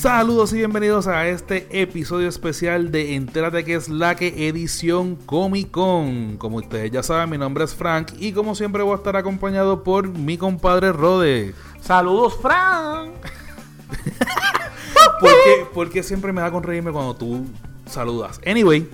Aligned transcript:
Saludos 0.00 0.54
y 0.54 0.56
bienvenidos 0.56 1.06
a 1.08 1.28
este 1.28 1.66
episodio 1.78 2.26
especial 2.26 2.90
de 2.90 3.16
Entérate 3.16 3.66
que 3.66 3.74
es 3.74 3.90
la 3.90 4.16
que 4.16 4.48
edición 4.48 5.14
Comic 5.14 5.70
Con. 5.70 6.38
Como 6.38 6.56
ustedes 6.56 6.90
ya 6.90 7.02
saben, 7.02 7.28
mi 7.28 7.36
nombre 7.36 7.64
es 7.64 7.74
Frank 7.74 8.12
y 8.18 8.32
como 8.32 8.54
siempre 8.54 8.82
voy 8.82 8.94
a 8.94 8.96
estar 8.96 9.14
acompañado 9.14 9.84
por 9.84 10.08
mi 10.08 10.38
compadre 10.38 10.92
Rode. 10.92 11.54
Saludos, 11.82 12.34
Frank. 12.40 13.10
¿Por 15.74 15.90
qué, 15.90 16.02
siempre 16.02 16.32
me 16.32 16.40
da 16.40 16.50
con 16.50 16.62
reírme 16.62 16.92
cuando 16.92 17.14
tú 17.14 17.44
saludas? 17.84 18.40
Anyway, 18.46 18.88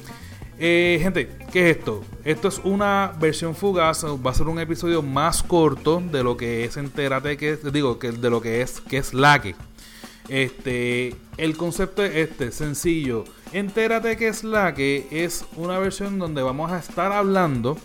eh, 0.59 0.99
gente, 1.01 1.31
¿qué 1.53 1.71
es 1.71 1.77
esto? 1.77 2.03
Esto 2.25 2.49
es 2.49 2.61
una 2.65 3.13
versión 3.21 3.55
fugaz, 3.55 4.05
va 4.05 4.33
a 4.33 4.35
ser 4.35 4.49
un 4.49 4.59
episodio 4.59 5.03
más 5.03 5.45
corto 5.45 6.03
de 6.11 6.25
lo 6.25 6.37
que 6.37 6.65
es 6.65 6.77
Entérate 6.77 7.37
que 7.37 7.57
digo, 7.73 8.01
que 8.01 8.11
de 8.11 8.29
lo 8.29 8.41
que 8.41 8.61
es 8.61 8.81
que 8.81 8.97
es 8.97 9.15
la 9.15 9.41
que. 9.41 9.55
Este, 10.29 11.15
el 11.37 11.57
concepto 11.57 12.03
es 12.05 12.15
este, 12.15 12.51
sencillo. 12.53 13.25
Entérate 13.53 14.17
que 14.17 14.29
es 14.29 14.45
la 14.45 14.75
que 14.75 15.07
es 15.11 15.45
una 15.57 15.79
versión 15.79 16.19
donde 16.19 16.43
vamos 16.43 16.73
a 16.73 16.79
estar 16.79 17.13
hablando 17.13 17.79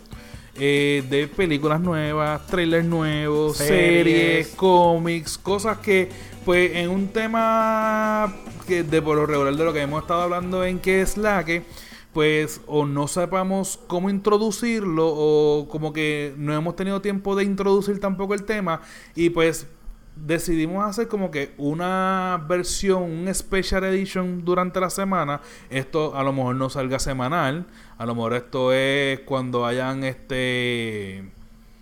eh, 0.55 1.03
de 1.09 1.27
películas 1.27 1.79
nuevas, 1.79 2.45
trailers 2.47 2.85
nuevos, 2.85 3.57
series. 3.57 4.49
cómics, 4.49 5.37
cosas 5.37 5.77
que, 5.77 6.09
pues, 6.43 6.75
en 6.75 6.89
un 6.89 7.07
tema 7.07 8.35
que 8.67 8.83
de 8.83 9.01
por 9.01 9.15
lo 9.15 9.25
regular 9.25 9.55
de 9.55 9.63
lo 9.63 9.73
que 9.73 9.81
hemos 9.81 10.01
estado 10.01 10.23
hablando 10.23 10.65
en 10.65 10.79
que 10.79 11.01
es 11.01 11.17
la 11.17 11.45
que, 11.45 11.63
pues, 12.11 12.59
o 12.67 12.85
no 12.85 13.07
sepamos 13.07 13.79
cómo 13.87 14.09
introducirlo, 14.09 15.07
o 15.07 15.67
como 15.69 15.93
que 15.93 16.33
no 16.37 16.53
hemos 16.53 16.75
tenido 16.75 17.01
tiempo 17.01 17.35
de 17.35 17.45
introducir 17.45 17.99
tampoco 17.99 18.33
el 18.33 18.43
tema, 18.43 18.81
y 19.15 19.29
pues 19.29 19.67
decidimos 20.15 20.87
hacer 20.87 21.07
como 21.07 21.31
que 21.31 21.53
una 21.57 22.43
versión, 22.47 23.03
un 23.03 23.33
special 23.33 23.83
edition 23.85 24.43
durante 24.43 24.79
la 24.79 24.89
semana. 24.89 25.41
Esto 25.69 26.15
a 26.15 26.23
lo 26.23 26.33
mejor 26.33 26.55
no 26.55 26.69
salga 26.69 26.99
semanal. 26.99 27.65
A 27.97 28.05
lo 28.05 28.15
mejor 28.15 28.33
esto 28.33 28.73
es 28.73 29.21
cuando 29.21 29.65
hayan 29.65 30.03
este 30.03 31.31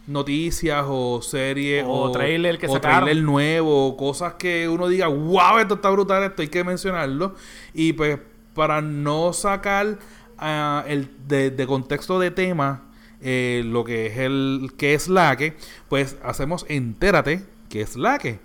noticias 0.07 0.85
o 0.87 1.21
series 1.21 1.85
o, 1.87 2.11
trailer 2.11 2.57
que 2.57 2.65
o 2.67 2.81
trailer 2.81 3.17
nuevo, 3.17 3.95
cosas 3.95 4.33
que 4.33 4.67
uno 4.67 4.87
diga, 4.87 5.07
wow, 5.07 5.59
esto 5.59 5.75
está 5.75 5.91
brutal, 5.91 6.23
esto 6.23 6.41
hay 6.41 6.47
que 6.47 6.63
mencionarlo. 6.63 7.35
Y 7.73 7.93
pues 7.93 8.19
para 8.55 8.81
no 8.81 9.33
sacar 9.33 9.99
uh, 10.41 10.87
el 10.87 11.09
de, 11.27 11.65
contexto 11.67 12.19
de 12.19 12.31
tema 12.31 12.85
eh, 13.21 13.61
lo 13.65 13.83
que 13.83 14.07
es 14.07 14.17
el 14.17 14.71
que 14.77 14.93
es 14.93 15.07
la 15.07 15.37
que, 15.37 15.55
pues 15.89 16.17
hacemos 16.23 16.65
entérate 16.69 17.45
que 17.69 17.81
es 17.81 17.95
la 17.95 18.17
que. 18.17 18.39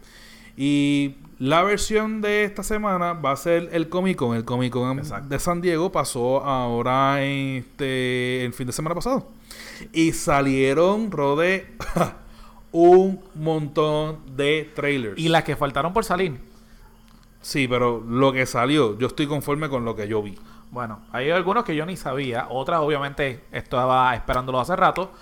Y 0.56 1.16
la 1.38 1.62
versión 1.62 2.20
de 2.20 2.44
esta 2.44 2.62
semana 2.62 3.14
va 3.14 3.32
a 3.32 3.36
ser 3.36 3.70
el 3.72 3.88
Comic 3.88 4.16
Con. 4.16 4.36
El 4.36 4.44
Comic 4.44 4.72
Con 4.72 5.02
de 5.28 5.38
San 5.38 5.60
Diego 5.60 5.90
pasó 5.90 6.44
ahora 6.44 7.24
en 7.24 7.58
este, 7.58 8.44
el 8.44 8.52
fin 8.52 8.66
de 8.66 8.72
semana 8.72 8.94
pasado. 8.94 9.28
Y 9.92 10.12
salieron, 10.12 11.10
Rode, 11.10 11.66
un 12.72 13.20
montón 13.34 14.20
de 14.36 14.70
trailers. 14.74 15.18
Y 15.18 15.28
las 15.28 15.44
que 15.44 15.56
faltaron 15.56 15.92
por 15.92 16.04
salir. 16.04 16.38
Sí, 17.40 17.68
pero 17.68 18.00
lo 18.00 18.32
que 18.32 18.46
salió, 18.46 18.96
yo 18.96 19.08
estoy 19.08 19.26
conforme 19.26 19.68
con 19.68 19.84
lo 19.84 19.96
que 19.96 20.08
yo 20.08 20.22
vi. 20.22 20.38
Bueno, 20.70 21.00
hay 21.12 21.30
algunos 21.30 21.64
que 21.64 21.76
yo 21.76 21.84
ni 21.84 21.96
sabía. 21.96 22.46
Otras, 22.48 22.80
obviamente, 22.80 23.44
estaba 23.52 24.14
esperándolo 24.14 24.60
hace 24.60 24.74
rato. 24.76 25.12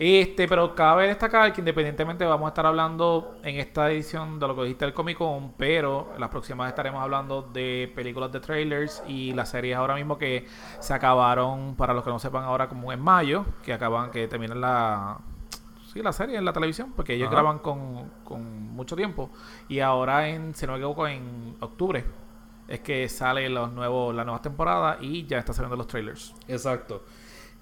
Este, 0.00 0.46
pero 0.46 0.76
cabe 0.76 1.08
destacar 1.08 1.52
que 1.52 1.60
independientemente 1.60 2.24
vamos 2.24 2.46
a 2.46 2.48
estar 2.50 2.64
hablando 2.64 3.36
en 3.42 3.56
esta 3.56 3.90
edición 3.90 4.38
de 4.38 4.46
lo 4.46 4.54
que 4.54 4.62
dijiste 4.62 4.84
del 4.84 4.94
Comic 4.94 5.18
Con, 5.18 5.54
pero 5.54 6.12
en 6.14 6.20
las 6.20 6.30
próximas 6.30 6.68
estaremos 6.68 7.02
hablando 7.02 7.42
de 7.42 7.92
películas 7.96 8.30
de 8.30 8.38
trailers 8.38 9.02
y 9.08 9.32
las 9.32 9.50
series 9.50 9.76
ahora 9.76 9.96
mismo 9.96 10.16
que 10.16 10.46
se 10.78 10.94
acabaron, 10.94 11.74
para 11.74 11.94
los 11.94 12.04
que 12.04 12.10
no 12.10 12.20
sepan 12.20 12.44
ahora, 12.44 12.68
como 12.68 12.92
en 12.92 13.00
mayo, 13.00 13.44
que 13.64 13.72
acaban, 13.72 14.12
que 14.12 14.28
terminan 14.28 14.60
la, 14.60 15.18
sí, 15.92 16.00
la 16.00 16.12
serie 16.12 16.36
en 16.38 16.44
la 16.44 16.52
televisión, 16.52 16.92
porque 16.94 17.14
ellos 17.14 17.28
graban 17.28 17.58
con, 17.58 18.08
con 18.22 18.68
mucho 18.68 18.94
tiempo. 18.94 19.30
Y 19.68 19.80
ahora, 19.80 20.28
en, 20.28 20.54
si 20.54 20.64
no 20.64 20.74
me 20.74 20.78
equivoco, 20.78 21.08
en 21.08 21.56
octubre 21.58 22.04
es 22.68 22.80
que 22.80 23.08
sale 23.08 23.48
los 23.48 23.72
nuevos, 23.72 24.14
la 24.14 24.24
nueva 24.24 24.42
temporada 24.42 24.98
y 25.00 25.26
ya 25.26 25.38
está 25.38 25.52
saliendo 25.52 25.74
los 25.74 25.86
trailers. 25.86 26.34
Exacto. 26.46 27.02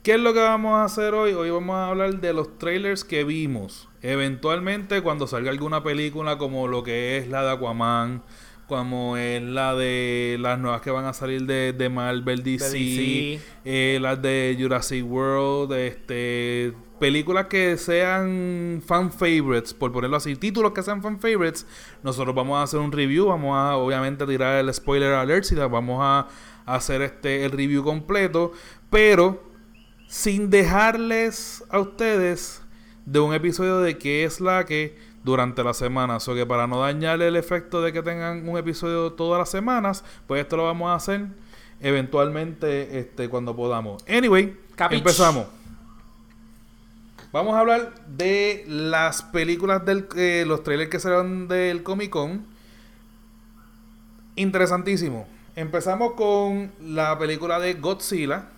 ¿Qué 0.07 0.15
es 0.15 0.21
lo 0.21 0.33
que 0.33 0.39
vamos 0.39 0.73
a 0.75 0.85
hacer 0.85 1.15
hoy? 1.15 1.33
Hoy 1.33 1.51
vamos 1.51 1.75
a 1.75 1.89
hablar 1.89 2.21
de 2.21 2.33
los 2.33 2.59
trailers 2.59 3.03
que 3.03 3.25
vimos. 3.25 3.89
Eventualmente, 4.03 5.03
cuando 5.03 5.27
salga 5.27 5.51
alguna 5.51 5.83
película 5.83 6.39
como 6.39 6.69
lo 6.69 6.85
que 6.85 7.19
es 7.19 7.27
la 7.27 7.43
de 7.43 7.51
Aquaman, 7.51 8.23
como 8.69 9.17
es 9.17 9.43
la 9.43 9.75
de 9.75 10.37
las 10.39 10.61
nuevas 10.61 10.81
que 10.81 10.93
van 10.93 11.07
a 11.07 11.13
salir 11.13 11.45
de, 11.45 11.73
de 11.73 11.89
Marvel 11.89 12.45
DC, 12.45 13.41
eh, 13.65 13.99
las 14.01 14.23
de 14.23 14.57
Jurassic 14.57 15.05
World, 15.05 15.73
este 15.73 16.73
películas 17.01 17.47
que 17.47 17.77
sean 17.77 18.81
fan 18.87 19.11
favorites, 19.11 19.75
por 19.75 19.91
ponerlo 19.91 20.19
así, 20.19 20.37
títulos 20.37 20.71
que 20.71 20.85
sean 20.85 21.03
fan 21.03 21.19
favorites, 21.19 21.67
nosotros 22.05 22.33
vamos 22.33 22.59
a 22.59 22.63
hacer 22.63 22.79
un 22.79 22.93
review, 22.93 23.27
vamos 23.27 23.57
a 23.57 23.77
obviamente 23.77 24.25
tirar 24.25 24.65
el 24.65 24.73
spoiler 24.73 25.15
alert 25.15 25.51
y 25.51 25.57
vamos 25.57 25.99
a 26.01 26.29
hacer 26.65 27.03
este 27.03 27.45
el 27.45 27.51
review 27.51 27.83
completo, 27.83 28.53
pero 28.89 29.46
sin 30.09 30.51
dejarles 30.51 31.65
a 31.69 31.79
ustedes 31.79 32.63
de 33.05 33.21
un 33.21 33.35
episodio 33.35 33.81
de 33.81 33.99
qué 33.99 34.25
es 34.25 34.41
la 34.41 34.65
que 34.65 34.97
durante 35.27 35.63
la 35.65 35.75
semana. 35.75 36.19
O 36.19 36.35
que 36.35 36.47
para 36.47 36.67
no 36.67 36.81
dañarle 36.81 37.29
el 37.29 37.37
efecto 37.37 37.83
de 37.83 37.93
que 37.93 38.03
tengan 38.03 38.49
un 38.49 38.57
episodio 38.57 39.13
todas 39.13 39.39
las 39.39 39.51
semanas, 39.51 40.05
pues 40.27 40.41
esto 40.43 40.57
lo 40.57 40.65
vamos 40.65 40.89
a 40.89 40.95
hacer 40.95 41.27
eventualmente 41.81 42.99
este, 42.99 43.29
cuando 43.29 43.55
podamos. 43.55 44.03
Anyway, 44.09 44.57
empezamos. 44.91 45.47
Vamos 47.33 47.55
a 47.55 47.61
hablar 47.61 47.93
de 48.07 48.65
las 48.67 49.23
películas 49.23 49.85
del 49.85 50.09
eh, 50.17 50.45
los 50.47 50.63
trailers 50.63 50.89
que 50.89 51.01
salieron 51.01 51.49
del 51.49 51.83
Comic 51.83 52.11
Con. 52.11 52.47
Interesantísimo. 54.37 55.27
Empezamos 55.55 56.13
con 56.13 56.73
la 56.81 57.19
película 57.19 57.59
de 57.59 57.75
Godzilla 57.75 58.51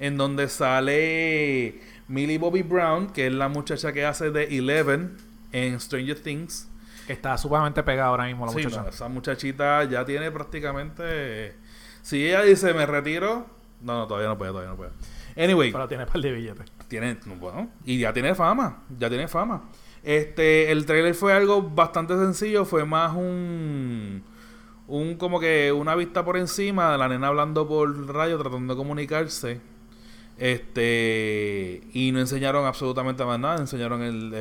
en 0.00 0.16
donde 0.16 0.48
sale 0.48 1.80
Millie 2.08 2.38
Bobby 2.38 2.62
Brown, 2.62 3.08
que 3.12 3.28
es 3.28 3.32
la 3.32 3.48
muchacha 3.48 3.92
que 3.92 4.04
hace 4.04 4.30
de 4.30 4.44
Eleven 4.58 5.16
en 5.52 5.78
Stranger 5.78 6.18
Things. 6.18 6.68
Está 7.06 7.36
sumamente 7.38 7.82
pegada 7.82 8.08
ahora 8.08 8.24
mismo 8.26 8.46
la 8.46 8.52
muchacha. 8.52 8.86
esa 8.88 9.08
muchachita 9.08 9.84
ya 9.84 10.04
tiene 10.04 10.30
prácticamente... 10.32 11.54
Si 12.02 12.26
ella 12.26 12.42
dice, 12.42 12.72
me 12.72 12.86
retiro... 12.86 13.46
No, 13.82 13.98
no, 13.98 14.06
todavía 14.06 14.28
no 14.28 14.38
puede, 14.38 14.50
todavía 14.50 14.70
no 14.70 14.76
puede. 14.76 14.90
Anyway. 15.36 15.72
Pero 15.72 15.88
tiene 15.88 16.06
par 16.06 16.20
de 16.20 16.32
billetes. 16.32 16.70
Tiene, 16.88 17.18
bueno, 17.38 17.70
y 17.84 17.98
ya 17.98 18.12
tiene 18.12 18.34
fama, 18.34 18.82
ya 18.98 19.08
tiene 19.08 19.28
fama. 19.28 19.70
Este, 20.02 20.72
el 20.72 20.86
trailer 20.86 21.14
fue 21.14 21.32
algo 21.32 21.62
bastante 21.62 22.14
sencillo, 22.14 22.64
fue 22.64 22.84
más 22.84 23.14
un 23.14 24.22
un 24.86 25.14
como 25.14 25.38
que 25.38 25.70
una 25.72 25.94
vista 25.94 26.24
por 26.24 26.36
encima 26.36 26.90
de 26.90 26.98
la 26.98 27.08
nena 27.08 27.28
hablando 27.28 27.68
por 27.68 28.12
radio 28.12 28.36
tratando 28.38 28.74
de 28.74 28.78
comunicarse 28.78 29.60
este 30.40 31.82
y 31.92 32.12
no 32.12 32.20
enseñaron 32.20 32.64
absolutamente 32.64 33.22
más 33.26 33.38
nada, 33.38 33.58
enseñaron 33.58 34.02
el 34.02 34.32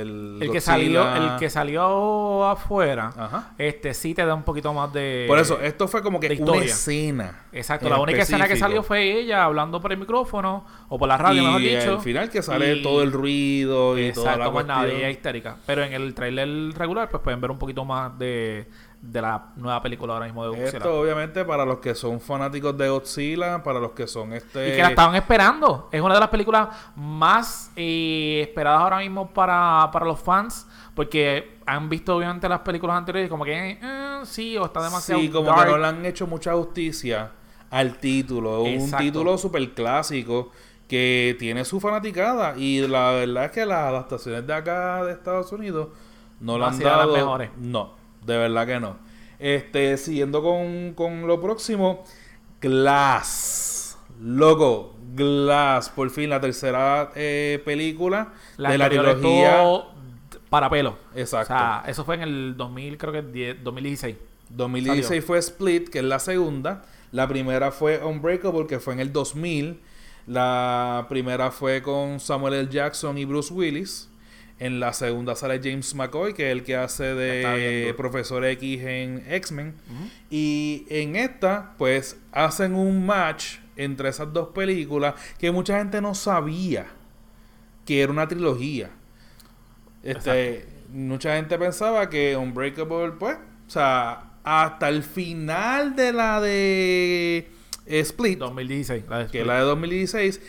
el, 0.42 0.50
que 0.50 0.62
salió 0.62 1.14
el 1.14 1.38
que 1.38 1.50
salió 1.50 2.46
afuera. 2.46 3.52
Este 3.58 3.94
sí 3.94 4.14
te 4.14 4.26
da 4.26 4.34
un 4.34 4.44
poquito 4.44 4.74
más 4.74 4.94
de 4.94 5.26
Por 5.28 5.40
eso 5.40 5.60
esto 5.60 5.90
fue 5.90 6.02
como 6.02 6.20
que 6.20 6.42
una 6.42 6.64
escena. 6.64 7.44
Exacto, 7.52 7.90
la 7.90 8.00
única 8.00 8.22
escena 8.22 8.48
que 8.48 8.56
salió 8.56 8.82
fue 8.82 9.20
ella 9.20 9.44
hablando 9.44 9.82
por 9.82 9.92
el 9.92 9.98
micrófono 9.98 10.66
o 10.88 10.98
por 10.98 11.10
la 11.10 11.18
radio, 11.18 11.44
mejor 11.44 11.62
dicho. 11.62 11.92
al 11.96 12.02
final 12.02 12.30
que 12.30 12.42
sale 12.42 12.78
todo 12.78 13.04
el 13.04 13.12
ruido 13.12 14.00
y 14.00 14.14
toda 14.14 14.38
la 14.38 14.50
cuestión. 14.50 14.68
nada, 14.68 15.10
histérica. 15.10 15.58
Pero 15.66 15.84
en 15.84 15.94
el 15.94 16.14
trailer 16.14 16.48
regular 16.78 17.10
pues 17.10 17.22
pueden 17.22 17.42
ver 17.42 17.52
un 17.52 17.60
poquito 17.60 17.84
más 17.84 18.18
de 18.18 18.68
de 19.02 19.22
la 19.22 19.54
nueva 19.56 19.82
película 19.82 20.14
ahora 20.14 20.26
mismo 20.26 20.44
de 20.44 20.50
Godzilla. 20.50 20.78
Esto 20.78 21.00
obviamente 21.00 21.46
para 21.46 21.66
los 21.66 21.80
que 21.80 21.96
son 21.96 22.20
fanáticos 22.20 22.78
de 22.78 22.90
Godzilla, 22.90 23.64
para 23.64 23.80
los 23.80 23.92
que 23.92 24.08
son 24.08 24.34
este... 24.34 24.70
Y 24.70 24.76
que 24.76 24.82
la 24.82 24.90
estaban 24.90 25.16
esperando. 25.16 25.88
Es 25.92 26.02
una 26.02 26.16
de 26.16 26.20
las 26.20 26.30
películas 26.30 26.68
más 26.96 27.72
eh, 27.76 28.42
esperadas 28.44 28.82
ahora 28.82 28.98
mismo 29.00 29.30
para, 29.30 29.90
para 29.92 30.06
los 30.06 30.20
fans, 30.20 30.68
porque 30.96 31.60
han 31.66 31.88
visto 31.88 32.16
obviamente 32.16 32.50
las 32.50 32.60
películas 32.60 32.98
anteriores 32.98 33.28
y 33.28 33.30
como 33.30 33.46
que 33.46 33.80
eh, 33.82 34.20
sí, 34.24 34.58
o 34.58 34.66
está 34.66 34.84
demasiado... 34.84 35.22
Sí, 35.22 35.30
como 35.30 35.56
que 35.56 35.66
no 35.66 35.78
le 35.78 35.88
han 35.88 36.06
hecho 36.06 36.28
mucha 36.28 36.54
justicia 36.54 37.32
al 37.70 37.98
título. 37.98 38.66
Es 38.66 38.84
un 38.84 38.98
título 38.98 39.38
súper 39.38 39.72
clásico 39.74 40.52
que 40.90 41.38
tiene 41.40 41.64
su 41.64 41.80
fanaticada 41.80 42.58
y 42.58 42.86
la 42.88 43.12
verdad 43.12 43.46
es 43.46 43.52
que 43.52 43.66
las 43.66 43.86
adaptaciones 43.86 44.46
de 44.46 44.54
acá 44.54 45.04
de 45.06 45.14
Estados 45.14 45.52
Unidos 45.54 45.90
no, 46.42 46.58
la 46.58 46.68
han 46.68 46.80
dado... 46.80 47.12
Las 47.14 47.22
mejores. 47.22 47.52
No, 47.58 47.99
de 48.26 48.38
verdad 48.38 48.68
que 48.68 48.80
no. 48.80 48.98
Este, 49.40 49.98
siguiendo 49.98 50.42
con, 50.42 50.94
con 50.94 51.28
lo 51.28 51.42
próximo, 51.42 52.04
Glass. 52.62 53.98
Loco, 54.22 54.96
Glass, 55.16 55.90
por 55.90 56.10
fin 56.10 56.30
la 56.30 56.42
tercera 56.42 57.12
eh, 57.16 57.62
película 57.64 58.34
de 58.58 58.78
la 58.78 58.90
trilogía 58.90 59.64
para 60.50 60.70
pelo. 60.70 60.98
Exacto. 61.16 61.54
O 61.54 61.58
sea, 61.58 61.84
eso 61.88 62.04
fue 62.04 62.16
en 62.16 62.22
el 62.22 62.58
2000, 62.58 62.98
creo 62.98 63.14
que 63.14 63.54
2016. 63.54 64.18
2016 64.50 65.06
Salió. 65.06 65.22
fue 65.22 65.38
Split, 65.40 65.90
que 65.90 66.00
es 66.00 66.06
la 66.06 66.20
segunda. 66.20 66.84
La 67.12 67.28
primera 67.28 67.72
fue 67.72 68.04
Unbreakable, 68.04 68.68
que 68.68 68.80
fue 68.80 68.94
en 68.94 69.00
el 69.00 69.14
2000. 69.14 69.80
La 70.28 71.06
primera 71.08 71.52
fue 71.52 71.82
con 71.82 72.20
Samuel 72.20 72.56
L. 72.56 72.70
Jackson 72.70 73.18
y 73.18 73.26
Bruce 73.26 73.54
Willis. 73.54 74.09
En 74.60 74.82
la 74.82 74.92
segunda 74.92 75.36
sale 75.36 75.62
James 75.64 75.96
McCoy, 75.96 76.34
que 76.34 76.48
es 76.48 76.52
el 76.52 76.64
que 76.64 76.76
hace 76.76 77.16
de. 77.16 77.94
Profesor 77.96 78.44
X 78.46 78.82
en 78.84 79.24
X-Men. 79.30 79.74
Y 80.30 80.86
en 80.90 81.16
esta, 81.16 81.76
pues, 81.78 82.18
hacen 82.32 82.76
un 82.76 83.06
match 83.06 83.60
entre 83.78 84.10
esas 84.10 84.34
dos 84.34 84.50
películas 84.50 85.16
que 85.38 85.52
mucha 85.52 85.78
gente 85.78 86.02
no 86.02 86.14
sabía 86.14 86.88
que 87.86 88.02
era 88.02 88.12
una 88.12 88.28
trilogía. 88.28 88.92
Este, 90.04 90.68
mucha 90.92 91.36
gente 91.38 91.58
pensaba 91.58 92.10
que 92.10 92.36
Unbreakable, 92.38 93.14
pues, 93.18 93.38
o 93.68 93.70
sea, 93.70 94.34
hasta 94.44 94.90
el 94.90 95.04
final 95.04 95.96
de 95.96 96.14
la 96.14 96.42
de 96.42 97.50
eh, 97.86 98.00
Split, 98.02 98.40
2016. 98.40 99.06
La 99.10 99.18
de 99.20 99.24
que 99.24 99.28
Split. 99.28 99.42
es 99.42 99.48
la 99.48 99.56
de 99.56 99.62
2016, 99.62 100.42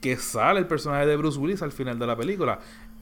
que 0.00 0.16
sale 0.16 0.60
el 0.60 0.66
personaje 0.66 1.06
de 1.06 1.16
Bruce 1.16 1.38
Willis 1.38 1.62
al 1.62 1.72
final 1.72 1.98
de 1.98 2.06
la 2.06 2.16
película. 2.16 2.58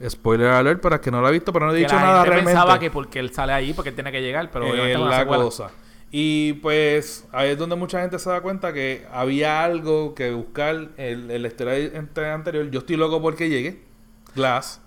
Spoiler 0.09 0.49
alert 0.49 0.81
para 0.83 1.01
que 1.01 1.11
no 1.11 1.21
lo 1.21 1.27
ha 1.27 1.31
visto, 1.31 1.53
pero 1.53 1.67
no 1.67 1.73
he 1.73 1.77
Que 1.77 1.81
dicho 1.83 1.95
la 1.95 2.01
nada 2.03 2.15
gente 2.19 2.31
realmente. 2.31 2.53
pensaba 2.59 2.79
que 2.79 2.91
porque 2.91 3.19
él 3.19 3.33
sale 3.33 3.53
ahí, 3.53 3.73
porque 3.73 3.89
él 3.91 3.95
tiene 3.95 4.13
que 4.13 4.21
llegar, 4.21 4.51
pero 4.51 4.67
Es 4.67 4.73
obviamente 4.73 4.99
con 4.99 5.11
la 5.11 5.19
secuela. 5.21 5.43
cosa. 5.45 5.71
Y 6.11 6.53
pues 6.55 7.27
ahí 7.33 7.51
es 7.51 7.59
donde 7.59 7.77
mucha 7.77 8.01
gente 8.01 8.19
se 8.19 8.29
da 8.31 8.41
cuenta 8.41 8.73
que 8.73 9.07
había 9.13 9.65
algo 9.65 10.15
que 10.15 10.31
buscar 10.33 10.89
el, 10.97 11.31
el 11.31 11.47
ante- 11.97 12.31
anterior. 12.31 12.71
Yo 12.71 12.81
estoy 12.81 12.97
loco 12.97 13.21
porque 13.23 13.49
llegue. 13.49 13.83
Glass. 14.35 14.81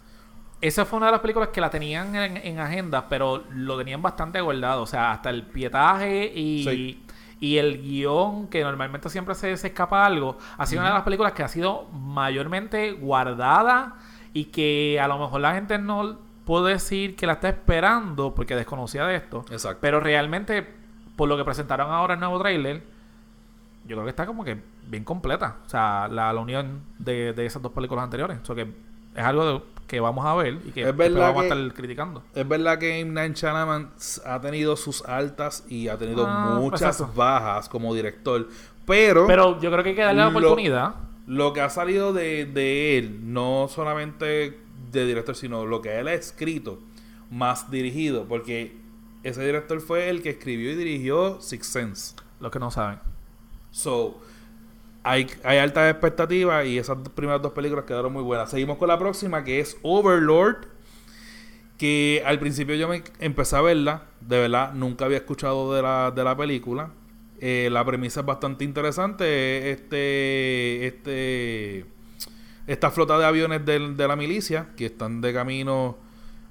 Esa 0.61 0.85
fue 0.85 0.97
una 0.97 1.07
de 1.07 1.13
las 1.13 1.21
películas 1.21 1.49
que 1.49 1.61
la 1.61 1.69
tenían 1.69 2.15
en, 2.15 2.37
en 2.37 2.59
agenda, 2.59 3.07
pero 3.09 3.43
lo 3.51 3.77
tenían 3.77 4.01
bastante 4.01 4.39
guardado. 4.41 4.83
O 4.83 4.87
sea, 4.87 5.11
hasta 5.11 5.29
el 5.29 5.43
pietaje 5.43 6.31
y, 6.35 6.63
Sí. 6.63 7.03
y 7.39 7.57
el 7.57 7.81
guion, 7.81 8.47
que 8.47 8.61
normalmente 8.63 9.09
siempre 9.09 9.35
se, 9.35 9.55
se 9.57 9.67
escapa 9.67 10.05
algo, 10.05 10.37
ha 10.57 10.65
sido 10.65 10.81
una 10.81 10.89
de 10.89 10.95
las 10.95 11.03
películas 11.03 11.31
que 11.33 11.43
ha 11.43 11.47
sido 11.47 11.85
mayormente 11.91 12.91
guardada 12.91 13.95
y 14.33 14.45
que 14.45 14.99
a 15.01 15.07
lo 15.07 15.17
mejor 15.17 15.41
la 15.41 15.53
gente 15.53 15.77
no 15.77 16.17
puede 16.45 16.73
decir 16.73 17.15
que 17.15 17.27
la 17.27 17.33
está 17.33 17.49
esperando 17.49 18.33
porque 18.33 18.55
desconocía 18.55 19.05
de 19.05 19.15
esto. 19.15 19.45
Exacto. 19.51 19.79
Pero 19.81 19.99
realmente, 19.99 20.67
por 21.15 21.29
lo 21.29 21.37
que 21.37 21.43
presentaron 21.45 21.91
ahora 21.91 22.15
el 22.15 22.19
nuevo 22.19 22.39
trailer, 22.39 22.83
yo 23.85 23.95
creo 23.95 24.03
que 24.03 24.09
está 24.09 24.25
como 24.25 24.43
que 24.43 24.61
bien 24.87 25.03
completa. 25.03 25.57
O 25.65 25.69
sea, 25.69 26.07
la, 26.09 26.31
la 26.33 26.39
unión 26.41 26.81
de, 26.97 27.33
de 27.33 27.45
esas 27.45 27.61
dos 27.61 27.71
películas 27.71 28.03
anteriores. 28.03 28.39
O 28.41 28.45
sea, 28.45 28.55
que 28.55 28.71
es 29.15 29.23
algo 29.23 29.45
de- 29.53 29.63
que 29.87 29.99
vamos 29.99 30.23
a 30.23 30.35
ver 30.35 30.59
y 30.65 30.71
que 30.71 30.87
Es 30.87 30.95
verdad 30.95 31.29
vamos 31.29 31.43
que- 31.45 31.51
a 31.51 31.55
estar 31.55 31.73
criticando. 31.73 32.23
Es 32.35 32.47
verdad 32.47 32.77
que 32.77 32.99
M. 32.99 33.11
Night 33.11 33.35
Shyamalan 33.35 33.89
ha 34.25 34.39
tenido 34.39 34.75
sus 34.75 35.03
altas 35.05 35.65
y 35.67 35.87
ha 35.87 35.97
tenido 35.97 36.25
Ah, 36.27 36.57
muchas 36.59 36.81
exacto. 36.99 37.11
bajas 37.15 37.67
como 37.69 37.93
director. 37.95 38.47
Pero, 38.85 39.25
Pero 39.27 39.59
yo 39.59 39.71
creo 39.71 39.83
que 39.83 39.89
hay 39.89 39.95
que 39.95 40.01
darle 40.03 40.21
la 40.21 40.27
oportunidad. 40.29 40.93
Lo 41.29 41.53
que 41.53 41.61
ha 41.61 41.69
salido 41.69 42.11
de, 42.11 42.45
de 42.47 42.97
él, 42.97 43.31
no 43.31 43.67
solamente 43.69 44.59
de 44.91 45.05
director, 45.05 45.35
sino 45.35 45.67
lo 45.67 45.79
que 45.79 45.99
él 45.99 46.07
ha 46.07 46.15
escrito, 46.15 46.79
más 47.29 47.69
dirigido, 47.69 48.25
porque 48.27 48.75
ese 49.21 49.45
director 49.45 49.79
fue 49.79 50.09
el 50.09 50.23
que 50.23 50.31
escribió 50.31 50.71
y 50.71 50.75
dirigió 50.75 51.39
Six 51.39 51.67
Sense. 51.67 52.15
Los 52.39 52.51
que 52.51 52.57
no 52.57 52.71
saben. 52.71 52.97
So, 53.69 54.19
hay, 55.03 55.27
hay 55.43 55.59
altas 55.59 55.91
expectativas 55.91 56.65
y 56.65 56.79
esas 56.79 56.97
primeras 57.13 57.43
dos 57.43 57.51
películas 57.51 57.85
quedaron 57.85 58.11
muy 58.11 58.23
buenas. 58.23 58.49
Seguimos 58.49 58.79
con 58.79 58.87
la 58.87 58.97
próxima, 58.97 59.43
que 59.43 59.59
es 59.59 59.77
Overlord. 59.83 60.65
Que 61.77 62.23
al 62.25 62.39
principio 62.39 62.73
yo 62.73 62.87
me 62.87 63.03
empecé 63.19 63.55
a 63.55 63.61
verla. 63.61 64.07
De 64.19 64.39
verdad, 64.39 64.73
nunca 64.73 65.05
había 65.05 65.17
escuchado 65.17 65.75
de 65.75 65.83
la, 65.83 66.09
de 66.09 66.23
la 66.23 66.35
película. 66.35 66.89
Eh, 67.41 67.69
la 67.71 67.85
premisa 67.85 68.19
es 68.21 68.25
bastante 68.25 68.63
interesante. 68.65 69.71
Este, 69.71 70.87
este, 70.87 71.85
esta 72.67 72.91
flota 72.91 73.17
de 73.17 73.25
aviones 73.25 73.65
del- 73.65 73.95
de 73.97 74.07
la 74.07 74.15
milicia 74.15 74.67
que 74.75 74.87
están 74.87 75.21
de 75.21 75.33
camino, 75.33 75.97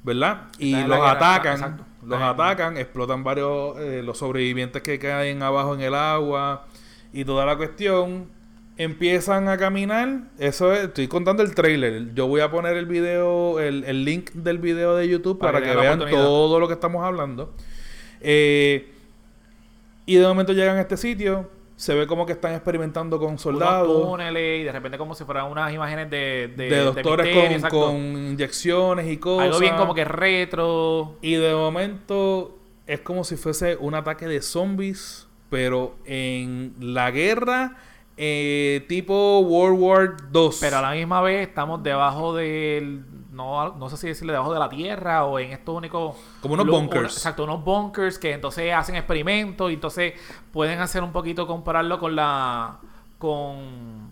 ¿verdad? 0.02 0.44
Y 0.58 0.72
los 0.74 0.98
guerra, 0.98 1.10
atacan. 1.12 1.86
Los 2.06 2.22
atacan, 2.22 2.76
explotan 2.78 3.22
varios 3.24 3.76
eh, 3.78 4.02
los 4.04 4.18
sobrevivientes 4.18 4.80
que 4.82 4.98
caen 4.98 5.42
abajo 5.42 5.74
en 5.74 5.80
el 5.82 5.94
agua 5.94 6.66
y 7.12 7.24
toda 7.24 7.44
la 7.44 7.56
cuestión. 7.56 8.26
Empiezan 8.78 9.48
a 9.48 9.58
caminar. 9.58 10.20
Eso 10.38 10.72
es, 10.72 10.84
estoy 10.84 11.08
contando 11.08 11.42
el 11.42 11.52
trailer. 11.54 12.14
Yo 12.14 12.28
voy 12.28 12.40
a 12.40 12.50
poner 12.50 12.76
el 12.76 12.86
video, 12.86 13.58
el, 13.58 13.82
el 13.84 14.04
link 14.04 14.30
del 14.32 14.58
video 14.58 14.94
de 14.94 15.08
YouTube 15.08 15.38
Para 15.38 15.54
para, 15.54 15.66
que 15.66 15.76
vean 15.76 15.98
todo 16.08 16.60
lo 16.60 16.68
que 16.68 16.74
estamos 16.74 17.04
hablando. 17.04 17.52
Eh, 18.20 18.92
y 20.08 20.16
de 20.16 20.26
momento 20.26 20.52
llegan 20.54 20.78
a 20.78 20.80
este 20.80 20.96
sitio. 20.96 21.50
Se 21.76 21.94
ve 21.94 22.06
como 22.08 22.26
que 22.26 22.32
están 22.32 22.54
experimentando 22.54 23.18
con 23.18 23.28
Unos 23.28 23.42
soldados. 23.42 24.02
túneles 24.02 24.62
y 24.62 24.64
de 24.64 24.72
repente 24.72 24.98
como 24.98 25.14
si 25.14 25.22
fueran 25.24 25.46
unas 25.50 25.72
imágenes 25.72 26.10
de, 26.10 26.52
de, 26.56 26.64
De, 26.64 26.76
de 26.76 26.82
doctores 26.82 27.26
misterio, 27.26 27.68
con, 27.68 27.92
con 27.92 27.96
inyecciones 28.32 29.06
y 29.06 29.18
cosas. 29.18 29.46
Algo 29.46 29.60
bien 29.60 29.76
como 29.76 29.94
que 29.94 30.04
retro. 30.04 31.16
Y 31.20 31.34
de 31.34 31.54
momento 31.54 32.58
es 32.86 33.00
como 33.00 33.22
si 33.22 33.36
fuese 33.36 33.76
un 33.76 33.94
ataque 33.94 34.26
de 34.26 34.40
zombies, 34.40 35.28
pero 35.50 35.94
en 36.06 36.74
la 36.80 37.10
guerra 37.10 37.76
eh, 38.16 38.84
tipo 38.88 39.38
World 39.40 39.78
War 39.78 40.16
II. 40.34 40.50
Pero 40.60 40.78
a 40.78 40.82
la 40.82 40.90
misma 40.92 41.20
vez 41.20 41.46
estamos 41.46 41.82
debajo 41.82 42.34
del. 42.34 43.04
No, 43.38 43.72
no 43.76 43.88
sé 43.88 43.96
si 43.96 44.08
decirle 44.08 44.32
debajo 44.32 44.52
de 44.52 44.58
la 44.58 44.68
tierra 44.68 45.24
o 45.24 45.38
en 45.38 45.52
estos 45.52 45.72
únicos. 45.72 46.16
Como 46.42 46.54
unos 46.54 46.66
bunkers. 46.66 47.14
exacto, 47.14 47.44
unos 47.44 47.64
bunkers 47.64 48.18
que 48.18 48.32
entonces 48.32 48.74
hacen 48.74 48.96
experimentos 48.96 49.70
y 49.70 49.74
entonces 49.74 50.14
pueden 50.52 50.80
hacer 50.80 51.04
un 51.04 51.12
poquito 51.12 51.46
compararlo 51.46 52.00
con 52.00 52.16
la. 52.16 52.78
Con. 53.16 54.10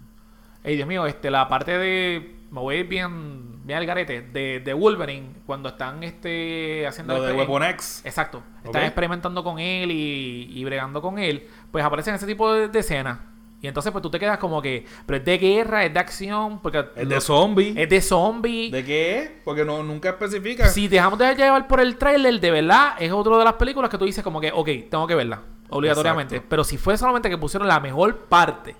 Ey, 0.62 0.76
Dios 0.76 0.86
mío, 0.86 1.06
este, 1.06 1.28
la 1.28 1.48
parte 1.48 1.76
de. 1.76 2.36
Me 2.52 2.60
voy 2.60 2.76
a 2.76 2.78
ir 2.78 2.86
bien, 2.86 3.66
bien 3.66 3.80
al 3.80 3.86
garete. 3.86 4.22
De, 4.22 4.60
de 4.60 4.74
Wolverine, 4.74 5.30
cuando 5.44 5.70
están 5.70 6.04
este, 6.04 6.86
haciendo. 6.86 7.18
Lo 7.18 7.24
de 7.24 7.32
Weapon 7.32 7.64
X. 7.64 8.02
Exacto. 8.04 8.44
Están 8.62 8.84
experimentando 8.84 9.42
con 9.42 9.58
él 9.58 9.90
y, 9.90 10.52
y 10.52 10.64
bregando 10.64 11.02
con 11.02 11.18
él. 11.18 11.48
Pues 11.72 11.84
aparecen 11.84 12.14
ese 12.14 12.28
tipo 12.28 12.52
de, 12.52 12.68
de 12.68 12.78
escenas. 12.78 13.18
Y 13.60 13.66
entonces 13.68 13.90
pues 13.90 14.02
tú 14.02 14.10
te 14.10 14.18
quedas 14.18 14.38
como 14.38 14.60
que... 14.60 14.84
Pero 15.06 15.18
es 15.18 15.24
de 15.24 15.38
guerra, 15.38 15.84
es 15.84 15.92
de 15.92 15.98
acción, 15.98 16.60
porque... 16.60 16.84
Es 16.94 17.08
de 17.08 17.20
zombie. 17.20 17.74
Es 17.76 17.88
de 17.88 18.00
zombie. 18.00 18.70
¿De 18.70 18.84
qué 18.84 19.18
es? 19.18 19.30
Porque 19.44 19.64
no, 19.64 19.82
nunca 19.82 20.10
especifica. 20.10 20.68
Si 20.68 20.88
dejamos 20.88 21.18
de 21.18 21.34
llevar 21.34 21.66
por 21.66 21.80
el 21.80 21.96
trailer, 21.96 22.38
de 22.38 22.50
verdad, 22.50 22.94
es 22.98 23.10
otro 23.12 23.38
de 23.38 23.44
las 23.44 23.54
películas 23.54 23.90
que 23.90 23.98
tú 23.98 24.04
dices 24.04 24.22
como 24.22 24.40
que, 24.40 24.52
ok, 24.52 24.68
tengo 24.90 25.06
que 25.06 25.14
verla, 25.14 25.42
obligatoriamente. 25.70 26.36
Exacto. 26.36 26.50
Pero 26.50 26.64
si 26.64 26.76
fue 26.76 26.98
solamente 26.98 27.30
que 27.30 27.38
pusieron 27.38 27.66
la 27.66 27.80
mejor 27.80 28.16
parte 28.26 28.76